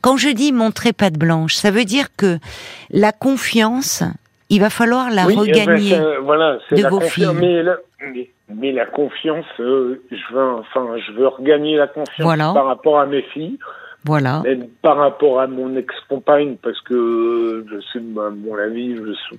Quand 0.02 0.16
je 0.16 0.28
dis 0.30 0.52
montrer 0.52 0.92
patte 0.92 1.18
blanche, 1.18 1.54
ça 1.54 1.70
veut 1.70 1.85
dire 1.85 2.06
que 2.16 2.38
la 2.90 3.12
confiance, 3.12 4.02
il 4.49 4.61
va 4.61 4.70
falloir 4.70 5.11
la 5.11 5.26
Oui, 5.26 5.35
eh 5.35 5.37
ben, 5.37 5.40
regagner. 5.61 5.90
ça- 5.90 6.20
voilà, 6.23 6.58
c'est 6.68 6.76
de 6.76 6.82
la 6.82 6.88
vos 6.88 7.00
filles. 7.00 7.28
Mais, 7.35 7.62
la, 7.62 7.76
mais, 8.12 8.30
mais 8.54 8.73
la 8.73 8.87
confiance, 8.87 9.44
euh, 9.61 10.02
je 10.11 10.35
veux, 10.35 10.50
enfin, 10.61 10.87
je 11.06 11.12
veux 11.12 11.28
regagner 11.28 11.76
la 11.76 11.88
confiance 11.88 12.20
Voilà. 12.20 12.52
par 12.54 12.66
rapport 12.66 12.99
à 13.00 13.06
mes 13.06 13.23
filles, 13.35 13.58
Voilà. 14.04 14.40
même 14.44 14.68
par 14.80 14.96
rapport 14.96 15.40
à 15.40 15.46
mon 15.46 15.76
ex-compagne, 15.76 16.56
parce 16.62 16.80
que 16.82 16.94
euh, 16.94 17.66
je 17.70 17.80
sais, 17.92 17.99
à 17.99 18.30
mon 18.30 18.54
avis, 18.56 18.96
je, 18.96 19.02
je 19.04 19.37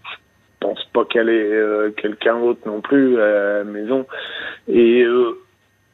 pense 0.60 0.84
pas 0.94 1.06
qu'elle 1.06 1.30
ait 1.30 1.54
euh, 1.54 1.92
quelqu'un 1.92 2.40
d'autre 2.40 2.62
non 2.66 2.82
plus 2.82 3.20
à 3.22 3.60
la 3.60 3.64
maison. 3.64 4.06
Et 4.68 5.04
euh, 5.04 5.38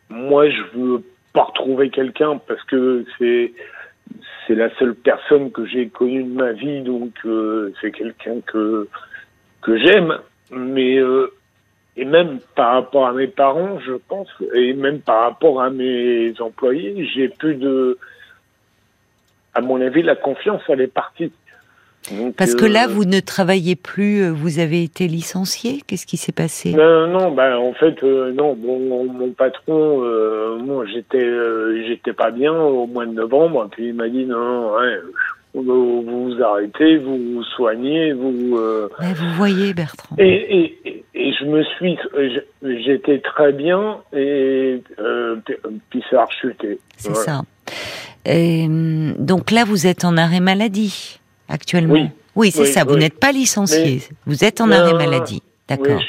moi, 0.09 0.49
je 0.49 0.61
veux 0.75 1.03
pas 1.33 1.43
retrouver 1.43 1.89
quelqu'un 1.89 2.39
parce 2.47 2.63
que 2.63 3.05
c'est 3.17 3.53
c'est 4.45 4.55
la 4.55 4.69
seule 4.75 4.93
personne 4.93 5.51
que 5.51 5.65
j'ai 5.65 5.87
connue 5.87 6.23
de 6.23 6.33
ma 6.33 6.51
vie, 6.51 6.81
donc 6.81 7.13
euh, 7.25 7.73
c'est 7.81 7.91
quelqu'un 7.91 8.41
que 8.45 8.87
que 9.61 9.77
j'aime, 9.77 10.17
mais 10.51 10.99
et 11.95 12.05
même 12.05 12.39
par 12.55 12.73
rapport 12.73 13.07
à 13.07 13.13
mes 13.13 13.27
parents, 13.27 13.79
je 13.79 13.93
pense, 13.93 14.27
et 14.53 14.73
même 14.73 14.99
par 14.99 15.21
rapport 15.21 15.61
à 15.61 15.69
mes 15.69 16.33
employés, 16.41 17.07
j'ai 17.13 17.29
plus 17.29 17.55
de, 17.55 17.97
à 19.53 19.61
mon 19.61 19.79
avis, 19.79 20.01
la 20.01 20.15
confiance, 20.15 20.61
elle 20.67 20.81
est 20.81 20.93
partie. 20.93 21.31
Donc, 22.11 22.35
Parce 22.35 22.53
que 22.55 22.65
euh, 22.65 22.69
là, 22.69 22.87
vous 22.87 23.05
ne 23.05 23.19
travaillez 23.21 23.75
plus, 23.75 24.23
euh, 24.23 24.31
vous 24.31 24.59
avez 24.59 24.83
été 24.83 25.07
licencié. 25.07 25.81
Qu'est-ce 25.87 26.05
qui 26.05 26.17
s'est 26.17 26.33
passé? 26.33 26.73
Non, 26.73 27.07
non, 27.07 27.31
bah 27.31 27.57
en 27.57 27.73
fait, 27.73 27.95
euh, 28.03 28.33
non. 28.33 28.55
Bon, 28.55 29.07
mon, 29.07 29.29
patron, 29.31 30.03
euh, 30.03 30.57
moi, 30.57 30.85
j'étais, 30.93 31.23
euh, 31.23 31.81
j'étais 31.87 32.11
pas 32.13 32.31
bien 32.31 32.53
au 32.53 32.87
mois 32.87 33.05
de 33.05 33.13
novembre. 33.13 33.69
Puis 33.71 33.87
il 33.87 33.93
m'a 33.93 34.09
dit 34.09 34.25
non, 34.25 34.73
ouais, 34.75 34.97
vous 35.53 36.01
vous 36.01 36.43
arrêtez, 36.43 36.97
vous 36.97 37.17
vous 37.35 37.43
soignez, 37.55 38.11
vous. 38.11 38.57
euh, 38.57 38.89
Mais 38.99 39.13
Vous 39.13 39.33
voyez, 39.35 39.73
Bertrand. 39.73 40.15
Et, 40.19 40.25
et, 40.27 40.79
et- 41.15 41.33
je 41.39 41.45
me 41.45 41.63
suis, 41.63 41.97
j'étais 42.85 43.19
très 43.19 43.51
bien 43.53 43.97
et 44.13 44.81
euh, 44.99 45.35
puis- 45.89 46.03
ça 46.09 46.21
a 46.21 46.25
rechuté. 46.25 46.79
C'est 46.97 47.15
ça. 47.15 47.41
Et, 48.25 48.65
donc 48.69 49.51
là, 49.51 49.63
vous 49.65 49.87
êtes 49.87 50.05
en 50.05 50.15
arrêt 50.17 50.39
maladie 50.39 51.19
actuellement. 51.49 52.09
Oui. 52.35 52.51
c'est 52.51 52.61
Oui, 52.61 52.67
ça. 52.67 52.83
Vous 52.83 52.93
oui. 52.95 52.99
n'êtes 53.01 53.19
pas 53.19 53.31
licencié. 53.31 54.01
Vous 54.25 54.43
êtes 54.43 54.61
en 54.61 54.67
Non, 54.67 54.75
arrêt 54.75 54.93
maladie. 54.93 55.41
D'accord. 55.69 56.01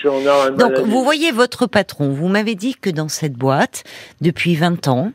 Donc, 0.58 0.70
maladie. 0.72 0.90
vous 0.90 1.04
voyez 1.04 1.30
votre 1.30 1.66
patron. 1.66 2.10
Vous 2.10 2.26
m'avez 2.26 2.56
dit 2.56 2.74
que 2.74 2.90
dans 2.90 3.08
cette 3.08 3.34
boîte, 3.34 3.84
depuis 4.20 4.56
20 4.56 4.88
ans, 4.88 5.12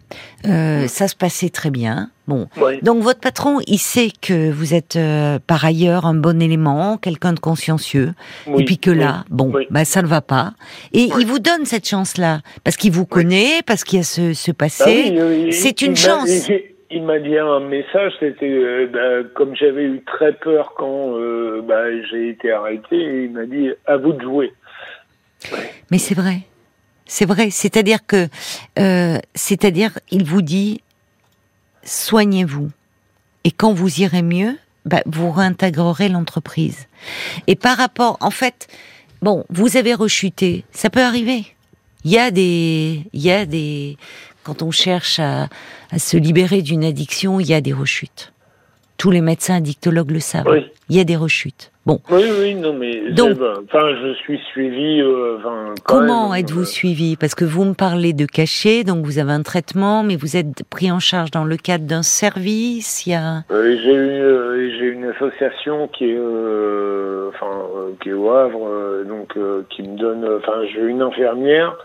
euh, 0.48 0.88
ça 0.88 1.10
se 1.10 1.16
passait 1.16 1.50
très 1.50 1.72
bien. 1.72 2.10
Bon. 2.26 2.48
Donc, 2.84 3.04
votre 3.04 3.20
patron, 3.20 3.60
il 3.68 3.80
sait 3.80 4.12
que 4.22 4.50
vous 4.50 4.74
êtes 4.74 4.96
euh, 4.96 5.40
par 5.46 5.66
ailleurs 5.66 6.06
un 6.06 6.14
bon 6.14 6.42
élément, 6.42 6.96
quelqu'un 6.98 7.34
de 7.34 7.40
consciencieux. 7.40 8.14
Et 8.56 8.64
puis 8.64 8.78
que 8.78 8.92
là, 8.92 9.26
bon, 9.30 9.52
bah 9.72 9.84
ça 9.84 10.02
ne 10.04 10.08
va 10.08 10.22
pas. 10.22 10.54
Et 10.94 11.10
il 11.20 11.26
vous 11.28 11.40
donne 11.40 11.66
cette 11.66 11.88
chance-là 11.88 12.40
parce 12.64 12.78
qu'il 12.78 12.92
vous 12.94 13.06
connaît, 13.06 13.62
parce 13.66 13.84
qu'il 13.84 13.98
y 13.98 14.02
a 14.02 14.06
ce, 14.06 14.34
ce 14.34 14.52
Ah 14.52 14.54
passé. 14.54 15.18
oui, 15.20 15.52
c'est 15.54 15.82
une 15.82 15.98
chance. 15.98 16.30
Il 16.92 17.04
m'a 17.04 17.20
dit 17.20 17.38
un 17.38 17.60
message, 17.60 18.14
c'était 18.20 18.50
euh, 18.50 18.88
bah, 18.92 19.30
comme 19.36 19.56
j'avais 19.56 19.84
eu 19.84 20.04
très 20.06 20.34
peur 20.34 20.74
quand 20.76 21.18
euh, 21.18 21.62
bah, 21.62 21.86
j'ai 22.10 22.30
été 22.30 22.52
arrêté, 22.52 22.96
il 23.26 23.32
m'a 23.32 23.46
dit 23.46 23.70
à 23.86 23.98
vous 23.98 24.14
de 24.14 24.22
jouer. 24.22 24.54
Mais 25.92 26.00
c'est 26.00 26.16
vrai, 26.16 26.40
c'est 27.06 27.26
vrai. 27.26 27.52
C'est-à-dire 27.52 28.06
que, 28.08 28.28
euh, 28.80 29.20
c'est-à-dire, 29.36 30.00
il 30.10 30.24
vous 30.24 30.42
dit, 30.42 30.82
soignez-vous. 31.84 32.70
Et 33.44 33.52
quand 33.52 33.72
vous 33.72 34.02
irez 34.02 34.24
mieux, 34.24 34.58
bah, 34.86 35.02
vous 35.06 35.32
réintégrerez 35.32 36.10
l'entreprise. 36.10 36.88
Et 37.46 37.56
par 37.56 37.78
rapport, 37.78 38.18
en 38.20 38.32
fait, 38.32 38.68
bon, 39.22 39.46
vous 39.50 39.78
avez 39.78 39.94
rechuté, 39.94 40.66
ça 40.72 40.90
peut 40.90 41.04
arriver. 41.04 41.46
Il 42.06 42.12
y 42.12 42.18
a 42.18 42.32
des, 42.32 43.04
il 43.14 43.22
y 43.22 43.32
a 43.32 43.46
des, 43.46 43.98
quand 44.44 44.62
on 44.62 44.72
cherche 44.72 45.20
à, 45.20 45.48
à 45.92 46.00
se 46.00 46.18
libérer 46.18 46.62
d'une 46.62 46.84
addiction, 46.84 47.40
il 47.40 47.48
y 47.48 47.54
a 47.54 47.62
des 47.62 47.74
rechutes. 47.74 48.32
Tous 48.98 49.12
les 49.12 49.22
médecins 49.22 49.56
addictologues 49.56 50.12
le 50.12 50.20
savent. 50.20 50.48
Oui. 50.50 50.66
Il 50.90 50.98
y 50.98 51.00
a 51.00 51.06
des 51.06 51.16
rechutes. 51.16 51.72
Bon, 51.86 52.02
Oui, 52.12 52.24
oui, 52.42 52.56
non, 52.56 52.74
mais 52.74 53.12
Donc- 53.12 53.38
enfin, 53.66 53.96
je 54.04 54.14
suis 54.16 54.38
suivi. 54.52 55.00
euh, 55.02 55.38
Comment 55.86 56.34
êtes-vous 56.36 56.62
euh, 56.64 56.66
suivi? 56.66 57.16
Parce 57.16 57.34
que 57.34 57.46
vous 57.46 57.64
me 57.64 57.74
parlez 57.74 58.12
de 58.12 58.26
cachet, 58.26 58.84
donc 58.84 59.06
vous 59.06 59.18
avez 59.18 59.32
un 59.32 59.42
traitement, 59.42 60.04
mais 60.04 60.18
vous 60.18 60.36
êtes 60.36 60.64
pris 60.70 60.92
en 60.92 61.00
charge 61.00 61.32
dans 61.32 61.46
le 61.46 61.56
cadre 61.56 61.86
d'un 61.86 62.04
service. 62.04 63.06
Il 63.06 63.12
y 63.12 63.16
a 63.16 63.44
Euh, 63.52 63.78
j'ai 63.82 63.94
eu 63.94 64.22
euh, 64.22 64.78
j'ai 64.78 64.88
une 64.88 65.06
association 65.06 65.88
qui 65.88 66.06
est 66.12 66.20
enfin 67.30 67.62
qui 68.02 68.10
est 68.10 68.14
au 68.14 68.30
Havre 68.32 69.04
donc 69.08 69.36
qui 69.70 69.82
me 69.84 69.98
donne 69.98 70.28
enfin 70.40 70.54
j'ai 70.74 70.82
une 70.82 71.02
infirmière 71.02 71.76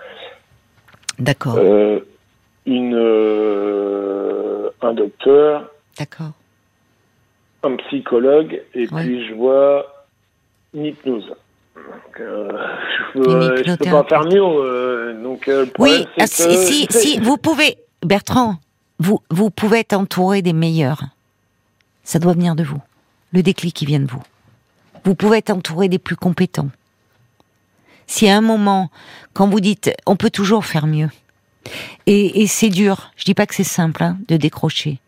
d'accord, 1.18 1.58
une 2.66 2.94
euh, 2.94 4.71
un 4.80 4.94
docteur 4.94 5.71
d'accord. 5.99 6.33
un 7.62 7.76
psychologue 7.76 8.62
et 8.75 8.88
Ouais. 8.88 9.04
puis 9.04 9.26
je 9.28 9.35
vois 9.35 9.87
une 10.73 10.87
hypnose 10.87 11.33
donc, 11.76 12.21
euh, 12.21 12.49
je, 13.14 13.75
peux, 13.76 13.90
pas 13.90 14.04
faire 14.04 14.25
mieux 14.25 14.40
euh, 14.42 15.23
donc 15.23 15.49
euh, 15.49 15.64
le 15.66 15.73
Oui, 15.78 16.06
ah, 16.18 16.25
que- 16.25 16.30
si, 16.30 16.56
si, 16.56 16.87
si, 16.90 17.18
vous 17.18 17.37
pouvez, 17.37 17.76
Bertrand, 18.02 18.56
vous 19.00 19.21
vous 19.30 19.50
pouvez 19.50 19.80
être 19.80 19.92
entouré 19.92 20.40
des 20.40 20.52
meilleurs. 20.52 21.02
Ça 22.04 22.18
doit 22.18 22.33
venir 22.35 22.54
de 22.54 22.62
vous. 22.62 22.80
Le 23.33 23.42
déclic 23.42 23.75
qui 23.75 23.87
vient 23.87 23.99
de 24.00 24.06
vous. 24.11 24.23
Vous 25.04 25.14
pouvez 25.14 25.38
être 25.38 25.50
entouré 25.50 25.88
des 25.88 25.99
plus 25.99 26.16
compétents. 26.16 26.68
Si 28.06 28.28
à 28.28 28.37
un 28.37 28.40
moment, 28.40 28.90
quand 29.33 29.49
vous 29.49 29.61
dites, 29.61 29.90
on 30.06 30.16
peut 30.16 30.30
toujours 30.30 30.64
faire 30.64 30.87
mieux, 30.87 31.09
et, 32.06 32.47
c'est 32.47 32.68
dur, 32.68 33.11
je 33.16 33.25
dis 33.25 33.35
pas 33.35 33.47
que 33.47 33.54
c'est 33.54 33.64
simple 33.64 34.02
hein, 34.02 34.18
de 34.28 34.37
décrocher, 34.37 35.00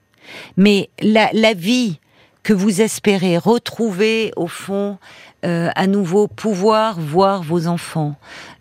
mais 0.57 0.91
la, 1.01 1.55
vie 1.55 1.99
que 2.43 2.53
vous 2.53 2.81
espérez 2.81 3.39
retrouver 3.39 4.33
au 4.37 4.47
fond, 4.47 4.99
euh, 5.45 5.69
à 5.75 5.87
nouveau 5.87 6.29
pouvoir 6.29 6.99
voir 7.01 7.43
vos 7.43 7.67
enfants, 7.67 8.17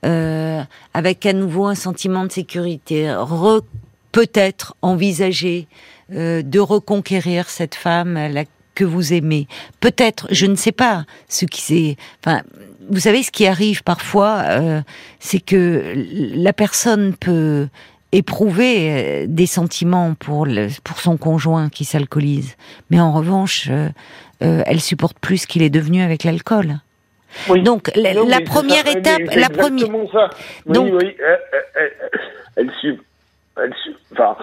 euh, 0.06 0.62
avec 0.94 1.26
à 1.26 1.34
nouveau 1.34 1.66
un 1.66 1.76
sentiment 1.76 2.26
de 2.26 2.32
sécurité, 2.32 3.06
re- 3.08 3.62
peut-être 4.12 4.76
envisager 4.82 5.68
euh, 6.14 6.42
de 6.42 6.60
reconquérir 6.60 7.50
cette 7.50 7.76
femme 7.76 8.16
que 8.76 8.84
vous 8.84 9.14
aimez. 9.14 9.48
Peut-être, 9.80 10.28
je 10.32 10.46
ne 10.46 10.56
sais 10.56 10.72
pas, 10.72 11.06
ce 11.30 11.46
qui 11.46 11.62
c'est. 11.62 11.96
Enfin, 12.24 12.42
vous 12.90 13.00
savez, 13.00 13.24
ce 13.24 13.32
qui 13.32 13.48
arrive 13.48 13.82
parfois, 13.84 14.44
euh, 14.48 14.82
c'est 15.20 15.40
que 15.40 15.96
la 16.36 16.54
personne 16.54 17.16
peut 17.16 17.68
éprouver 18.12 18.76
euh, 18.92 19.26
des 19.28 19.48
sentiments 19.48 20.14
pour 20.14 20.46
le, 20.46 20.68
pour 20.84 21.00
son 21.00 21.18
conjoint 21.18 21.70
qui 21.70 21.84
s'alcoolise, 21.86 22.56
mais 22.92 23.00
en 23.00 23.12
revanche, 23.12 23.68
euh, 23.72 23.90
euh, 24.44 24.62
elle 24.68 24.80
supporte 24.82 25.18
plus 25.20 25.40
ce 25.40 25.48
qu'il 25.48 25.64
est 25.64 25.70
devenu 25.70 26.02
avec 26.04 26.24
l'alcool. 26.24 26.76
Oui. 27.50 27.62
Donc 27.64 27.92
la, 27.96 28.14
Non, 28.14 28.28
la 28.28 28.40
première 28.42 28.86
ça, 28.86 28.98
étape, 28.98 29.22
la 29.36 29.50
première. 29.50 29.88
ça. 30.14 30.30
Oui, 30.66 30.74
Donc- 30.74 30.94
oui. 31.02 31.16
Elle, 31.20 31.40
elle, 31.76 32.70
elle, 33.58 33.80
enfin, 34.14 34.38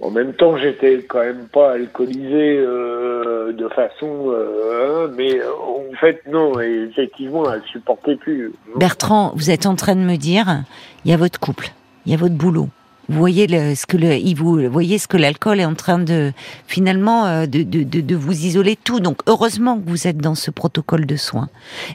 en 0.00 0.10
même 0.10 0.34
temps, 0.34 0.58
j'étais 0.58 1.04
quand 1.08 1.20
même 1.20 1.48
pas 1.50 1.72
alcoolisé 1.72 2.58
euh, 2.58 3.52
de 3.52 3.68
façon, 3.68 4.30
euh, 4.30 5.06
hein, 5.06 5.12
mais 5.16 5.40
euh, 5.40 5.50
en 5.52 5.96
fait, 5.98 6.22
non. 6.30 6.60
Effectivement, 6.60 7.50
elle 7.52 7.62
supportait 7.72 8.16
plus. 8.16 8.52
Bertrand, 8.76 9.32
vous 9.34 9.50
êtes 9.50 9.64
en 9.64 9.74
train 9.74 9.96
de 9.96 10.00
me 10.00 10.16
dire, 10.16 10.64
il 11.04 11.10
y 11.10 11.14
a 11.14 11.16
votre 11.16 11.40
couple, 11.40 11.72
il 12.04 12.12
y 12.12 12.14
a 12.14 12.18
votre 12.18 12.34
boulot. 12.34 12.68
Vous 13.08 13.18
voyez 13.20 13.46
ce 13.76 13.86
que 13.86 13.96
le, 13.96 14.34
vous 14.34 14.68
voyez 14.68 14.98
ce 14.98 15.06
que 15.06 15.16
l'alcool 15.16 15.60
est 15.60 15.64
en 15.64 15.74
train 15.76 16.00
de 16.00 16.32
finalement 16.66 17.26
euh, 17.26 17.46
de, 17.46 17.62
de, 17.62 17.84
de, 17.84 18.00
de 18.00 18.16
vous 18.16 18.44
isoler 18.44 18.76
tout. 18.76 18.98
Donc 18.98 19.18
heureusement 19.28 19.78
que 19.78 19.88
vous 19.88 20.08
êtes 20.08 20.18
dans 20.18 20.34
ce 20.34 20.50
protocole 20.50 21.06
de 21.06 21.16
soins 21.16 21.48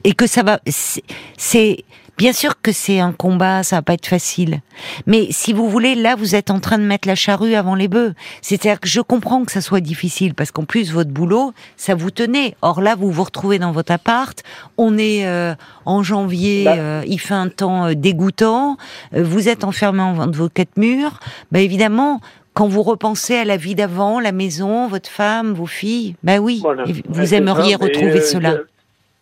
et 0.06 0.14
que 0.14 0.26
ça 0.26 0.42
va. 0.42 0.62
C'est 0.66 1.84
bien 2.22 2.34
sûr 2.34 2.54
que 2.62 2.72
c'est 2.72 3.00
un 3.00 3.14
combat, 3.14 3.64
ça 3.64 3.78
va 3.78 3.82
pas 3.82 3.94
être 3.94 4.06
facile. 4.06 4.62
Mais 5.08 5.30
si 5.32 5.54
vous 5.54 5.68
voulez, 5.68 5.96
là 5.96 6.16
vous 6.16 6.36
êtes 6.36 6.52
en 6.52 6.60
train 6.60 6.78
de 6.78 6.84
mettre 6.84 7.08
la 7.08 7.16
charrue 7.16 7.56
avant 7.56 7.74
les 7.74 7.88
bœufs. 7.88 8.14
C'est-à-dire 8.44 8.80
que 8.80 8.88
je 8.88 9.02
comprends 9.02 9.44
que 9.44 9.52
ça 9.52 9.60
soit 9.60 9.80
difficile 9.82 10.36
parce 10.36 10.52
qu'en 10.52 10.64
plus 10.66 10.92
votre 10.94 11.10
boulot, 11.10 11.52
ça 11.78 11.96
vous 11.96 12.12
tenait. 12.12 12.54
Or 12.62 12.80
là 12.80 12.94
vous 12.94 13.10
vous 13.10 13.24
retrouvez 13.24 13.58
dans 13.58 13.72
votre 13.72 13.92
appart. 13.92 14.38
On 14.78 15.00
est 15.00 15.26
euh, 15.26 15.56
en 15.86 16.04
janvier, 16.04 16.66
Bah. 16.66 16.76
euh, 16.78 17.04
il 17.08 17.20
fait 17.20 17.34
un 17.34 17.50
temps 17.50 17.86
euh, 17.88 17.94
dégoûtant. 17.96 18.78
euh, 19.16 19.24
vous 19.24 19.50
êtes 19.50 19.64
enfermé 19.64 20.04
en 20.04 20.28
de 20.28 20.38
vos 20.38 20.48
quatre 20.50 20.78
murs. 20.78 21.20
Bah 21.52 21.60
évidemment. 21.60 22.22
Quand 22.54 22.68
vous 22.68 22.84
repensez 22.84 23.38
à 23.38 23.46
la 23.46 23.56
vie 23.56 23.76
d'avant, 23.76 24.20
la 24.20 24.34
maison, 24.34 24.90
votre 24.90 25.10
femme, 25.10 25.54
vos 25.54 25.68
filles, 25.68 26.16
bah 26.22 26.40
oui, 26.40 26.60
Voilà. 26.62 26.84
vous 27.08 27.34
aimeriez 27.34 27.72
ça, 27.78 27.86
retrouver 27.86 28.20
euh, 28.20 28.26
cela. 28.34 28.56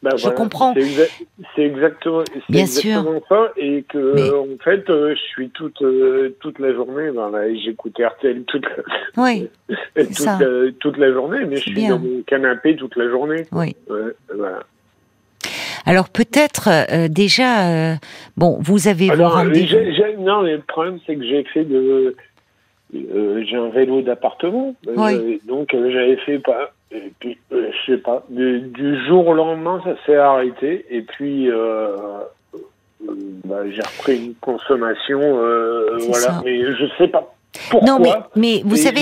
Je- 0.02 0.10
ben 0.10 0.18
Je 0.18 0.22
voilà, 0.24 0.38
comprends. 0.38 0.74
C'est 0.74 0.80
exa- 0.82 1.24
c'est 1.56 1.62
exactement, 1.64 2.24
Bien 2.50 2.66
sûr. 2.66 3.04
ça. 3.28 3.52
Et 3.58 3.84
que, 3.88 4.14
Mais- 4.16 4.30
en 4.32 4.48
fait, 4.64 4.90
euh, 4.90 5.14
je 5.16 5.20
suis 5.22 5.50
toute, 5.50 5.82
euh, 5.82 6.36
toute 6.40 6.60
la 6.60 6.74
journée, 6.74 7.12
ben, 7.12 7.32
j'écoute 7.64 8.00
RTL 8.00 8.44
toute, 8.44 8.66
Oui, 9.18 9.50
toute, 9.96 10.14
ça. 10.14 10.38
la, 10.40 10.72
toute 10.80 10.98
la 10.98 11.12
journée, 11.12 11.46
mais 11.48 11.58
je 11.58 11.62
suis 11.62 11.74
bien. 11.74 11.90
dans 11.92 12.00
mon 12.00 12.22
canapé 12.24 12.76
toute 12.76 12.96
la 12.96 13.10
journée. 13.10 13.46
oui. 13.52 13.76
Ouais, 13.90 14.14
voilà. 14.34 14.60
Alors 15.86 16.10
peut-être 16.10 16.68
euh, 16.92 17.08
déjà, 17.08 17.70
euh, 17.70 17.96
bon, 18.38 18.58
vous 18.62 18.88
avez 18.88 19.10
Alors, 19.10 19.38
euh, 19.40 19.46
non, 20.20 20.44
mais 20.44 20.54
le 20.54 20.62
problème, 20.68 21.00
c'est 21.08 21.16
que 21.16 21.24
j'ai 21.24 21.44
fait 21.46 21.64
de. 21.64 22.16
euh, 22.96 23.44
j'ai 23.50 23.56
un 23.56 23.70
vélo 23.70 24.02
d'appartement. 24.02 24.76
Euh, 24.88 24.94
Oui. 24.98 25.42
donc, 25.48 25.74
euh, 25.74 25.90
j'avais 25.92 26.18
fait 26.18 26.40
pas. 26.40 26.74
Et 26.92 27.12
puis, 27.20 27.38
euh, 27.52 27.70
je 27.86 27.92
sais 27.94 27.98
pas. 28.00 28.24
du- 28.30 28.62
du 28.62 29.06
jour 29.06 29.28
au 29.28 29.34
lendemain, 29.34 29.80
ça 29.84 29.96
s'est 30.06 30.16
arrêté. 30.16 30.86
Et 30.90 31.02
puis, 31.04 31.50
euh, 31.50 31.96
euh, 32.56 32.60
bah, 33.46 33.62
j'ai 33.70 33.82
repris 33.82 34.26
une 34.26 34.36
consommation. 34.36 35.20
euh, 35.22 35.98
voilà. 36.00 36.14
ça. 36.16 36.42
Mais 36.44 36.60
je 36.64 36.86
sais 36.98 37.08
pas 37.08 37.32
pourquoi. 37.70 37.88
non, 37.88 38.00
mais, 38.00 38.14
mais 38.36 38.62
vous 38.66 38.76
Et 38.76 38.80
savez, 38.80 39.02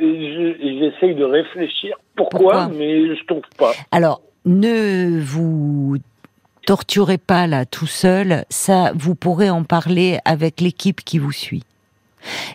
j'essaye 0.00 1.14
de 1.14 1.24
réfléchir 1.24 1.96
pourquoi, 2.16 2.38
Pourquoi 2.38 2.68
mais 2.76 3.14
je 3.16 3.24
trouve 3.26 3.42
pas. 3.56 3.72
alors 3.92 4.20
ne 4.44 5.20
vous 5.20 5.96
torturez 6.66 7.18
pas 7.18 7.46
là 7.46 7.64
tout 7.66 7.86
seul. 7.86 8.44
Ça, 8.50 8.92
vous 8.94 9.14
pourrez 9.14 9.50
en 9.50 9.62
parler 9.64 10.18
avec 10.24 10.60
l'équipe 10.60 11.02
qui 11.04 11.18
vous 11.18 11.32
suit. 11.32 11.62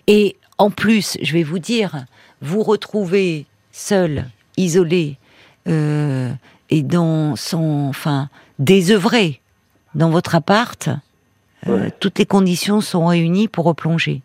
Et 0.07 0.35
en 0.57 0.69
plus, 0.69 1.17
je 1.21 1.33
vais 1.33 1.43
vous 1.43 1.59
dire, 1.59 2.05
vous 2.41 2.63
retrouvez 2.63 3.45
seul, 3.73 4.29
isolé, 4.55 5.17
euh, 5.67 6.31
et 6.69 6.81
dans 6.81 7.35
son, 7.35 7.87
enfin, 7.89 8.29
désœuvré 8.59 9.41
dans 9.95 10.09
votre 10.09 10.35
appart. 10.35 10.89
euh, 11.67 11.89
toutes 11.99 12.19
les 12.19 12.25
conditions 12.25 12.79
sont 12.79 13.05
réunies 13.05 13.47
pour 13.49 13.65
replonger. 13.65 14.21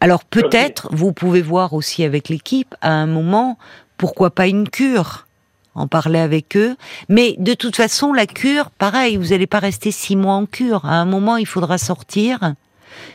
Alors 0.00 0.24
peut-être, 0.24 0.88
vous 0.92 1.12
pouvez 1.12 1.42
voir 1.42 1.74
aussi 1.74 2.04
avec 2.04 2.28
l'équipe, 2.28 2.74
à 2.80 2.90
un 2.90 3.06
moment, 3.06 3.58
pourquoi 3.96 4.30
pas 4.30 4.46
une 4.46 4.68
cure 4.68 5.26
en 5.74 5.86
parler 5.86 6.18
avec 6.18 6.56
eux. 6.56 6.76
Mais 7.08 7.36
de 7.38 7.54
toute 7.54 7.76
façon, 7.76 8.12
la 8.12 8.26
cure, 8.26 8.70
pareil, 8.70 9.16
vous 9.16 9.28
n'allez 9.28 9.46
pas 9.46 9.60
rester 9.60 9.90
six 9.90 10.16
mois 10.16 10.34
en 10.34 10.46
cure. 10.46 10.84
À 10.84 10.94
un 10.94 11.04
moment, 11.04 11.36
il 11.36 11.46
faudra 11.46 11.78
sortir. 11.78 12.54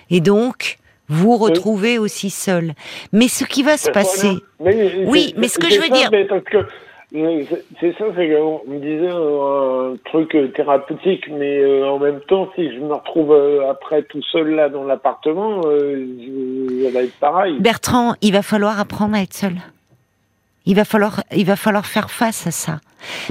Et 0.09 0.21
donc, 0.21 0.77
vous 1.09 1.37
retrouver 1.37 1.97
aussi 1.99 2.29
seul. 2.29 2.73
Mais 3.11 3.27
ce 3.27 3.43
qui 3.43 3.63
va 3.63 3.77
se 3.77 3.89
passer. 3.91 4.37
Mais 4.59 5.05
Oui, 5.05 5.33
mais 5.37 5.47
ce 5.47 5.59
que 5.59 5.69
je 5.69 5.75
veux 5.79 5.87
ça, 5.87 5.93
dire- 5.95 6.09
mais 6.11 6.25
parce 6.25 6.43
que 6.45 6.57
c'est- 7.11 7.93
ça, 7.97 8.05
c'est 8.15 8.29
qu'on 8.29 8.61
me 8.67 8.79
disait 8.79 9.11
euh, 9.11 9.93
un 9.93 9.97
truc 10.09 10.33
euh, 10.35 10.47
thérapeutique, 10.47 11.25
mais 11.29 11.59
euh, 11.59 11.87
en 11.89 11.99
même 11.99 12.21
temps, 12.27 12.49
si 12.55 12.73
je 12.73 12.79
me 12.79 12.93
retrouve 12.93 13.31
euh, 13.33 13.69
après 13.69 14.03
tout 14.03 14.21
seul 14.31 14.55
là 14.55 14.69
dans 14.69 14.83
l'appartement, 14.83 15.61
euh, 15.65 16.07
ça 16.85 16.91
va 16.91 17.03
être 17.03 17.13
pareil. 17.19 17.57
Bertrand, 17.59 18.15
il 18.21 18.33
va 18.33 18.41
falloir 18.41 18.79
apprendre 18.79 19.15
à 19.15 19.21
être 19.21 19.33
seul. 19.33 19.55
Il 20.65 20.75
va 20.75 20.85
falloir, 20.85 21.21
il 21.35 21.45
va 21.45 21.57
falloir 21.57 21.85
faire 21.85 22.09
face 22.09 22.47
à 22.47 22.51
ça. 22.51 22.79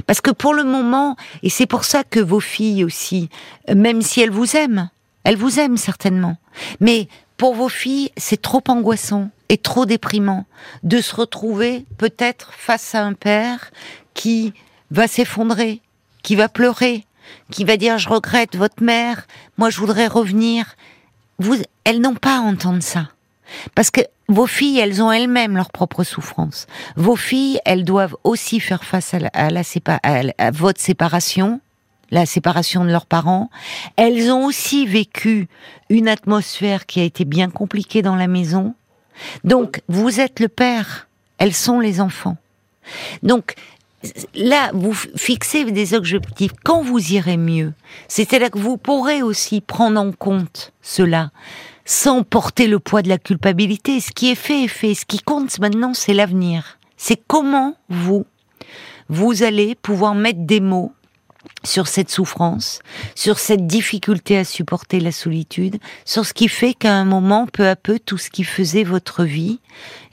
Parce 0.05 0.21
que 0.21 0.29
pour 0.29 0.53
le 0.53 0.63
moment, 0.63 1.15
et 1.41 1.49
c'est 1.49 1.65
pour 1.65 1.83
ça 1.83 2.03
que 2.03 2.19
vos 2.19 2.39
filles 2.39 2.83
aussi, 2.85 3.29
même 3.73 4.03
si 4.03 4.21
elles 4.21 4.29
vous 4.29 4.55
aiment, 4.55 4.89
elles 5.23 5.35
vous 5.37 5.59
aiment 5.59 5.77
certainement, 5.77 6.37
mais 6.79 7.07
pour 7.37 7.55
vos 7.55 7.69
filles, 7.69 8.11
c'est 8.17 8.41
trop 8.41 8.61
angoissant 8.67 9.29
et 9.49 9.57
trop 9.57 9.85
déprimant 9.85 10.45
de 10.83 11.01
se 11.01 11.15
retrouver 11.15 11.85
peut-être 11.97 12.53
face 12.53 12.95
à 12.95 13.03
un 13.03 13.13
père 13.13 13.71
qui 14.13 14.53
va 14.91 15.07
s'effondrer, 15.07 15.81
qui 16.21 16.35
va 16.35 16.49
pleurer, 16.49 17.05
qui 17.51 17.63
va 17.63 17.77
dire 17.77 17.97
je 17.97 18.09
regrette 18.09 18.55
votre 18.55 18.81
mère, 18.83 19.27
moi 19.57 19.69
je 19.69 19.79
voudrais 19.79 20.07
revenir. 20.07 20.75
Elles 21.83 21.99
n'ont 22.01 22.15
pas 22.15 22.37
à 22.37 22.41
entendre 22.41 22.83
ça. 22.83 23.09
Parce 23.75 23.91
que 23.91 24.01
vos 24.29 24.47
filles, 24.47 24.79
elles 24.79 25.01
ont 25.01 25.11
elles-mêmes 25.11 25.55
leur 25.57 25.69
propre 25.71 26.03
souffrance. 26.03 26.65
Vos 26.95 27.15
filles, 27.15 27.59
elles 27.65 27.83
doivent 27.83 28.15
aussi 28.23 28.59
faire 28.59 28.83
face 28.83 29.13
à 29.13 29.19
la- 29.19 29.29
à 30.37 30.51
votre 30.51 30.79
séparation, 30.79 31.59
la 32.11 32.25
séparation 32.25 32.83
de 32.85 32.91
leurs 32.91 33.05
parents. 33.05 33.49
Elles 33.95 34.31
ont 34.31 34.45
aussi 34.45 34.85
vécu 34.85 35.47
une 35.89 36.07
atmosphère 36.07 36.85
qui 36.85 36.99
a 36.99 37.03
été 37.03 37.25
bien 37.25 37.49
compliquée 37.49 38.01
dans 38.01 38.15
la 38.15 38.27
maison. 38.27 38.75
Donc, 39.43 39.81
vous 39.87 40.19
êtes 40.19 40.39
le 40.39 40.47
père, 40.47 41.07
elles 41.37 41.53
sont 41.53 41.79
les 41.79 42.01
enfants. 42.01 42.37
Donc, 43.21 43.55
là, 44.35 44.71
vous 44.73 44.93
fixez 44.93 45.63
des 45.71 45.93
objectifs. 45.93 46.51
Quand 46.63 46.81
vous 46.81 47.13
irez 47.13 47.37
mieux, 47.37 47.73
c'est-à-dire 48.07 48.51
que 48.51 48.59
vous 48.59 48.77
pourrez 48.77 49.21
aussi 49.21 49.61
prendre 49.61 49.99
en 49.99 50.11
compte 50.11 50.73
cela 50.81 51.31
sans 51.85 52.23
porter 52.23 52.67
le 52.67 52.79
poids 52.79 53.01
de 53.01 53.09
la 53.09 53.17
culpabilité. 53.17 53.99
Ce 53.99 54.11
qui 54.11 54.31
est 54.31 54.35
fait 54.35 54.63
est 54.63 54.67
fait. 54.69 54.93
Ce 54.93 55.05
qui 55.05 55.19
compte 55.19 55.59
maintenant, 55.59 55.93
c'est 55.93 56.13
l'avenir. 56.13 56.77
C'est 56.97 57.21
comment 57.27 57.75
vous, 57.89 58.25
vous 59.09 59.43
allez 59.43 59.75
pouvoir 59.75 60.15
mettre 60.15 60.39
des 60.39 60.61
mots 60.61 60.93
sur 61.63 61.87
cette 61.87 62.09
souffrance, 62.09 62.79
sur 63.15 63.39
cette 63.39 63.67
difficulté 63.67 64.37
à 64.37 64.43
supporter 64.43 64.99
la 64.99 65.11
solitude, 65.11 65.77
sur 66.05 66.25
ce 66.25 66.33
qui 66.33 66.47
fait 66.47 66.73
qu'à 66.73 66.93
un 66.93 67.05
moment, 67.05 67.47
peu 67.47 67.67
à 67.67 67.75
peu, 67.75 67.99
tout 67.99 68.17
ce 68.17 68.29
qui 68.29 68.43
faisait 68.43 68.83
votre 68.83 69.23
vie, 69.23 69.59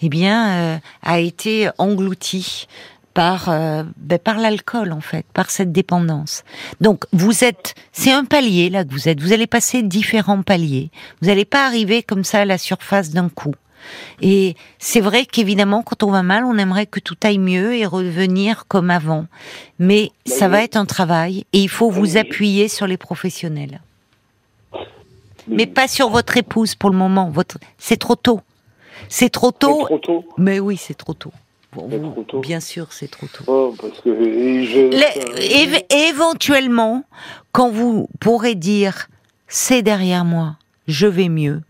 eh 0.03 0.09
bien, 0.09 0.51
euh, 0.51 0.79
a 1.03 1.19
été 1.19 1.69
englouti 1.79 2.67
par 3.15 3.49
euh, 3.49 3.83
ben, 3.97 4.19
par 4.19 4.39
l'alcool 4.39 4.93
en 4.93 5.01
fait, 5.01 5.27
par 5.35 5.51
cette 5.51 5.73
dépendance. 5.73 6.45
Donc 6.81 7.05
vous 7.13 7.45
êtes, 7.45 7.75
c'est 7.93 8.13
un 8.13 8.25
palier 8.25 8.71
là 8.71 8.85
que 8.85 8.93
vous 8.93 9.09
êtes. 9.09 9.21
Vous 9.21 9.33
allez 9.33 9.47
passer 9.47 9.83
différents 9.83 10.43
paliers. 10.43 10.91
Vous 11.21 11.29
n'allez 11.29 11.45
pas 11.45 11.67
arriver 11.67 12.03
comme 12.03 12.25
ça 12.25 12.41
à 12.41 12.45
la 12.45 12.59
surface 12.59 13.11
d'un 13.11 13.29
coup. 13.29 13.55
Et 14.21 14.55
c'est 14.79 15.01
vrai 15.01 15.27
qu'évidemment, 15.27 15.83
quand 15.83 16.03
on 16.03 16.11
va 16.11 16.23
mal, 16.23 16.45
on 16.45 16.59
aimerait 16.59 16.87
que 16.87 17.01
tout 17.01 17.17
aille 17.23 17.39
mieux 17.39 17.75
et 17.75 17.87
revenir 17.87 18.67
comme 18.69 18.91
avant. 18.91 19.27
Mais 19.79 20.11
Bah 20.27 20.33
ça 20.35 20.49
va 20.49 20.63
être 20.63 20.77
un 20.77 20.87
travail 20.87 21.45
et 21.53 21.61
il 21.61 21.69
faut 21.69 21.91
vous 21.91 22.13
Oui. 22.15 22.19
appuyer 22.19 22.69
sur 22.69 22.87
les 22.87 22.97
professionnels. 22.97 23.81
Mais 25.49 25.67
pas 25.67 25.89
sur 25.89 26.11
votre 26.11 26.37
épouse 26.37 26.75
pour 26.75 26.91
le 26.91 26.97
moment. 26.97 27.31
Votre, 27.31 27.59
c'est 27.79 27.97
trop 27.97 28.17
tôt. 28.17 28.41
C'est 29.09 29.31
trop 29.31 29.51
tôt. 29.51 29.85
trop 29.85 29.99
tôt. 29.99 30.25
Mais 30.37 30.61
oui, 30.61 30.77
c'est 30.77 30.95
trop 30.95 31.15
tôt. 31.15 31.33
Vous, 31.73 32.25
trop. 32.27 32.41
Bien 32.41 32.61
sûr, 32.61 32.93
c'est 32.93 33.09
trop 33.09 33.27
tôt. 33.27 33.45
Oh, 33.47 33.75
parce 33.81 34.01
que 34.01 34.11
je, 34.65 36.09
éventuellement, 36.11 37.05
quand 37.53 37.71
vous 37.71 38.09
pourrez 38.19 38.57
dire 38.57 39.09
c'est 39.47 39.83
derrière 39.83 40.25
moi, 40.25 40.57
je 40.89 41.07
vais 41.07 41.29
mieux, 41.29 41.63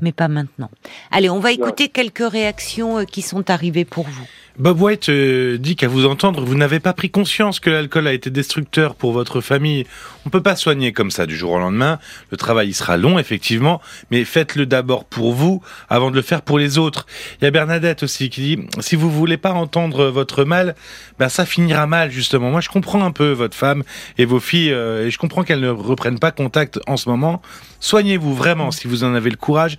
mais 0.00 0.12
pas 0.12 0.28
maintenant. 0.28 0.70
Allez, 1.10 1.30
on 1.30 1.40
va 1.40 1.52
écouter 1.52 1.88
quelques 1.88 2.28
réactions 2.28 2.98
euh, 2.98 3.04
qui 3.04 3.22
sont 3.22 3.50
arrivées 3.50 3.84
pour 3.84 4.06
vous. 4.08 4.26
Bob 4.58 4.80
White 4.80 5.08
euh, 5.08 5.56
dit 5.56 5.76
qu'à 5.76 5.86
vous 5.86 6.04
entendre, 6.04 6.44
vous 6.44 6.56
n'avez 6.56 6.80
pas 6.80 6.92
pris 6.92 7.10
conscience 7.10 7.60
que 7.60 7.70
l'alcool 7.70 8.08
a 8.08 8.12
été 8.12 8.28
destructeur 8.28 8.96
pour 8.96 9.12
votre 9.12 9.40
famille. 9.40 9.86
On 10.26 10.30
peut 10.30 10.42
pas 10.42 10.56
soigner 10.56 10.92
comme 10.92 11.12
ça 11.12 11.26
du 11.26 11.36
jour 11.36 11.52
au 11.52 11.58
lendemain. 11.60 12.00
Le 12.32 12.36
travail 12.36 12.70
il 12.70 12.74
sera 12.74 12.96
long, 12.96 13.20
effectivement, 13.20 13.80
mais 14.10 14.24
faites-le 14.24 14.66
d'abord 14.66 15.04
pour 15.04 15.32
vous 15.32 15.62
avant 15.88 16.10
de 16.10 16.16
le 16.16 16.22
faire 16.22 16.42
pour 16.42 16.58
les 16.58 16.76
autres. 16.76 17.06
Il 17.40 17.44
y 17.44 17.46
a 17.46 17.52
Bernadette 17.52 18.02
aussi 18.02 18.30
qui 18.30 18.40
dit, 18.40 18.66
si 18.80 18.96
vous 18.96 19.12
voulez 19.12 19.36
pas 19.36 19.52
entendre 19.52 20.06
votre 20.06 20.42
mal, 20.42 20.74
ben 21.20 21.28
ça 21.28 21.46
finira 21.46 21.86
mal, 21.86 22.10
justement. 22.10 22.50
Moi, 22.50 22.60
je 22.60 22.68
comprends 22.68 23.04
un 23.04 23.12
peu 23.12 23.30
votre 23.30 23.56
femme 23.56 23.84
et 24.18 24.24
vos 24.24 24.40
filles, 24.40 24.72
euh, 24.72 25.06
et 25.06 25.12
je 25.12 25.18
comprends 25.18 25.44
qu'elles 25.44 25.60
ne 25.60 25.70
reprennent 25.70 26.18
pas 26.18 26.32
contact 26.32 26.80
en 26.88 26.96
ce 26.96 27.08
moment. 27.08 27.40
Soignez-vous 27.78 28.34
vraiment 28.34 28.72
si 28.72 28.88
vous 28.88 29.04
en 29.04 29.14
avez 29.14 29.30
le 29.30 29.36
courage 29.36 29.78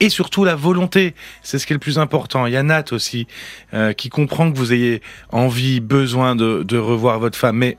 et 0.00 0.08
surtout 0.08 0.44
la 0.44 0.54
volonté. 0.54 1.14
C'est 1.42 1.58
ce 1.58 1.66
qui 1.66 1.72
est 1.72 1.76
le 1.76 1.80
plus 1.80 1.98
important. 1.98 2.46
Il 2.46 2.52
y 2.52 2.56
a 2.56 2.62
Nat 2.62 2.86
aussi 2.92 3.26
euh, 3.74 3.92
qui 3.92 4.08
comprend 4.08 4.50
que 4.50 4.56
vous 4.56 4.72
ayez 4.72 5.02
envie, 5.30 5.80
besoin 5.80 6.34
de, 6.34 6.62
de 6.62 6.78
revoir 6.78 7.20
votre 7.20 7.38
femme, 7.38 7.56
mais 7.56 7.76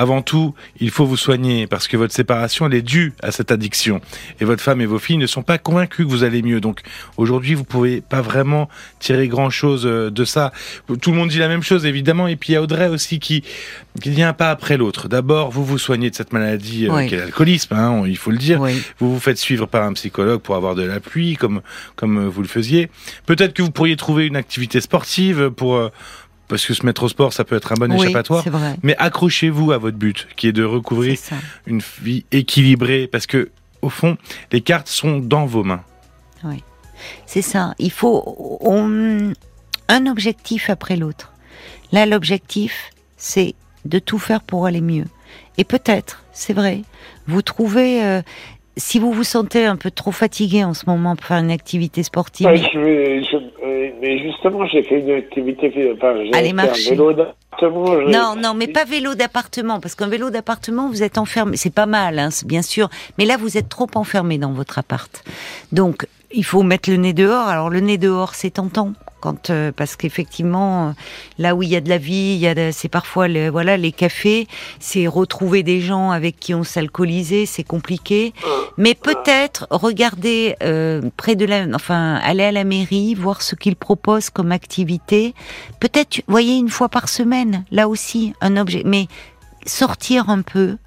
avant 0.00 0.22
tout, 0.22 0.54
il 0.80 0.90
faut 0.90 1.04
vous 1.04 1.18
soigner 1.18 1.66
parce 1.66 1.86
que 1.86 1.98
votre 1.98 2.14
séparation, 2.14 2.64
elle 2.64 2.72
est 2.72 2.80
due 2.80 3.12
à 3.22 3.32
cette 3.32 3.52
addiction. 3.52 4.00
Et 4.40 4.46
votre 4.46 4.62
femme 4.62 4.80
et 4.80 4.86
vos 4.86 4.98
filles 4.98 5.18
ne 5.18 5.26
sont 5.26 5.42
pas 5.42 5.58
convaincus 5.58 6.06
que 6.06 6.10
vous 6.10 6.24
allez 6.24 6.40
mieux. 6.40 6.58
Donc 6.58 6.80
aujourd'hui, 7.18 7.54
vous 7.54 7.64
pouvez 7.64 8.00
pas 8.00 8.22
vraiment 8.22 8.70
tirer 8.98 9.28
grand 9.28 9.50
chose 9.50 9.84
euh, 9.84 10.10
de 10.10 10.24
ça. 10.24 10.52
Tout 11.02 11.10
le 11.10 11.18
monde 11.18 11.28
dit 11.28 11.38
la 11.38 11.48
même 11.48 11.62
chose, 11.62 11.84
évidemment. 11.84 12.28
Et 12.28 12.36
puis 12.36 12.50
il 12.50 12.52
y 12.54 12.56
a 12.56 12.62
Audrey 12.62 12.88
aussi 12.88 13.18
qui, 13.18 13.44
qui 14.00 14.08
dit 14.08 14.22
un 14.22 14.32
pas 14.32 14.50
après 14.50 14.78
l'autre. 14.78 15.06
D'abord, 15.06 15.50
vous 15.50 15.66
vous 15.66 15.76
soignez 15.76 16.08
de 16.08 16.14
cette 16.14 16.32
maladie 16.32 16.86
euh, 16.88 16.94
Oui. 16.94 17.06
qui 17.06 17.16
est 17.16 17.18
l'alcoolisme, 17.18 17.74
hein, 17.74 18.02
il 18.06 18.16
faut 18.16 18.30
le 18.30 18.38
dire. 18.38 18.58
Oui. 18.58 18.80
Vous 19.00 19.12
vous 19.12 19.20
faites 19.20 19.36
suivre 19.36 19.66
par 19.66 19.82
un 19.84 19.92
psychologue 19.92 20.40
pour 20.40 20.56
avoir 20.56 20.74
de 20.74 20.82
l'appui, 20.82 21.36
comme 21.36 21.60
comme 21.94 22.16
euh, 22.18 22.28
vous 22.28 22.40
le 22.40 22.48
faisiez. 22.48 22.88
Peut-être 23.26 23.52
que 23.52 23.60
vous 23.60 23.70
pourriez 23.70 23.96
trouver 23.96 24.26
une 24.26 24.36
activité 24.36 24.80
sportive 24.80 25.50
pour 25.50 25.76
euh, 25.76 25.90
parce 26.50 26.66
que 26.66 26.74
se 26.74 26.84
mettre 26.84 27.02
au 27.04 27.08
sport, 27.08 27.32
ça 27.32 27.44
peut 27.44 27.56
être 27.56 27.72
un 27.72 27.76
bon 27.76 27.90
Oui, 27.92 28.02
échappatoire. 28.04 28.44
c'est 28.44 28.50
vrai. 28.50 28.74
Mais 28.82 28.94
accrochez-vous 28.98 29.72
à 29.72 29.78
votre 29.78 29.96
but, 29.96 30.28
qui 30.36 30.48
est 30.48 30.52
de 30.52 30.64
recouvrir 30.64 31.16
une 31.66 31.80
vie 32.02 32.24
équilibrée, 32.32 33.06
parce 33.10 33.26
que 33.26 33.50
au 33.80 33.88
fond, 33.88 34.18
les 34.52 34.60
cartes 34.60 34.88
sont 34.88 35.18
dans 35.18 35.46
vos 35.46 35.64
mains. 35.64 35.82
C'est 37.24 37.40
ça. 37.42 37.74
Il 37.78 37.90
faut 37.90 38.58
on- 38.60 39.32
un 39.88 40.06
objectif 40.06 40.68
après 40.68 40.96
l'autre. 40.96 41.32
Là, 41.92 42.04
l'objectif, 42.04 42.90
c'est 43.16 43.54
de 43.86 43.98
tout 43.98 44.18
faire 44.18 44.42
pour 44.42 44.66
aller 44.66 44.82
mieux. 44.82 45.06
Et 45.56 45.64
peut-être, 45.64 46.22
c'est 46.32 46.52
vrai, 46.52 46.82
vous 47.26 47.40
trouvez, 47.42 48.04
euh, 48.04 48.20
si 48.76 48.98
vous 48.98 49.12
vous 49.12 49.24
sentez 49.24 49.64
un 49.64 49.76
peu 49.76 49.90
trop 49.90 50.12
fatigué 50.12 50.62
en 50.62 50.74
ce 50.74 50.84
moment 50.86 51.16
pour 51.16 51.24
faire 51.26 51.38
une 51.38 51.50
activité 51.50 52.02
sportive, 52.02 52.46
Ouais, 52.46 52.58
je 52.58 52.78
vais- 52.78 53.24
je- 53.24 53.49
mais 54.00 54.18
justement, 54.22 54.66
j'ai 54.66 54.82
fait 54.82 55.00
une 55.00 55.10
activité. 55.10 55.92
Enfin, 55.96 56.14
Allez 56.32 56.52
marcher. 56.52 56.88
un 56.88 56.90
vélo 56.90 57.12
d'appartement. 57.12 58.00
Non, 58.08 58.34
non, 58.36 58.54
mais 58.54 58.68
pas 58.68 58.84
vélo 58.84 59.14
d'appartement, 59.14 59.80
parce 59.80 59.94
qu'un 59.94 60.08
vélo 60.08 60.30
d'appartement, 60.30 60.88
vous 60.88 61.02
êtes 61.02 61.18
enfermé. 61.18 61.56
C'est 61.56 61.74
pas 61.74 61.86
mal, 61.86 62.18
hein, 62.18 62.28
bien 62.44 62.62
sûr, 62.62 62.88
mais 63.18 63.24
là, 63.24 63.36
vous 63.36 63.58
êtes 63.58 63.68
trop 63.68 63.88
enfermé 63.94 64.38
dans 64.38 64.52
votre 64.52 64.78
appart. 64.78 65.22
Donc, 65.72 66.06
il 66.32 66.44
faut 66.44 66.62
mettre 66.62 66.90
le 66.90 66.96
nez 66.96 67.12
dehors. 67.12 67.48
Alors, 67.48 67.70
le 67.70 67.80
nez 67.80 67.98
dehors, 67.98 68.34
c'est 68.34 68.50
tentant. 68.50 68.92
Quand, 69.20 69.50
euh, 69.50 69.72
parce 69.74 69.96
qu'effectivement, 69.96 70.88
euh, 70.88 70.92
là 71.38 71.54
où 71.54 71.62
il 71.62 71.68
y 71.68 71.76
a 71.76 71.80
de 71.80 71.88
la 71.88 71.98
vie, 71.98 72.46
c'est 72.72 72.88
parfois 72.88 73.28
le, 73.28 73.48
voilà 73.48 73.76
les 73.76 73.92
cafés, 73.92 74.46
c'est 74.78 75.06
retrouver 75.06 75.62
des 75.62 75.80
gens 75.80 76.10
avec 76.10 76.38
qui 76.40 76.54
on 76.54 76.64
s'alcoolisait, 76.64 77.46
c'est 77.46 77.64
compliqué. 77.64 78.32
Mais 78.76 78.94
peut-être 78.94 79.66
regarder 79.70 80.56
euh, 80.62 81.02
près 81.16 81.36
de 81.36 81.44
la, 81.44 81.66
enfin 81.74 82.14
aller 82.22 82.44
à 82.44 82.52
la 82.52 82.64
mairie, 82.64 83.14
voir 83.14 83.42
ce 83.42 83.54
qu'ils 83.54 83.76
proposent 83.76 84.30
comme 84.30 84.52
activité. 84.52 85.34
Peut-être, 85.80 86.22
voyez, 86.26 86.56
une 86.56 86.70
fois 86.70 86.88
par 86.88 87.08
semaine, 87.08 87.64
là 87.70 87.88
aussi, 87.88 88.32
un 88.40 88.56
objet. 88.56 88.82
Mais 88.84 89.06
sortir 89.66 90.30
un 90.30 90.42
peu, 90.42 90.78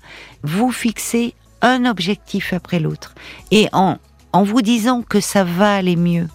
vous 0.43 0.72
fixer 0.72 1.36
un 1.62 1.86
objectif 1.86 2.54
après 2.54 2.80
l'autre. 2.80 3.13
Et 3.52 3.69
en, 3.72 3.98
en 4.32 4.43
vous 4.43 4.62
disant 4.62 5.02
que 5.02 5.19
ça 5.19 5.43
va 5.43 5.76
aller 5.76 5.96
mieux, 5.96 6.28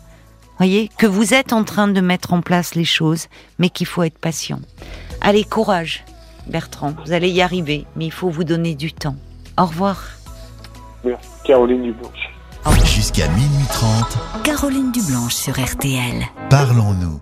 voyez, 0.58 0.90
que 0.98 1.06
vous 1.06 1.34
êtes 1.34 1.52
en 1.52 1.64
train 1.64 1.88
de 1.88 2.00
mettre 2.00 2.32
en 2.32 2.40
place 2.40 2.74
les 2.74 2.84
choses, 2.84 3.28
mais 3.58 3.70
qu'il 3.70 3.86
faut 3.86 4.02
être 4.02 4.18
patient. 4.18 4.60
Allez, 5.20 5.44
courage, 5.44 6.04
Bertrand, 6.46 6.94
vous 7.06 7.12
allez 7.12 7.30
y 7.30 7.42
arriver, 7.42 7.86
mais 7.96 8.06
il 8.06 8.12
faut 8.12 8.30
vous 8.30 8.44
donner 8.44 8.74
du 8.74 8.92
temps. 8.92 9.16
Au 9.58 9.66
revoir. 9.66 10.02
Caroline 11.44 11.82
Dublanche. 11.82 12.28
Jusqu'à 12.84 13.28
minuit 13.28 13.66
30, 13.70 14.42
Caroline 14.44 14.92
Dublanche 14.92 15.34
sur 15.34 15.54
RTL. 15.54 16.26
parlons-nous. 16.50 17.20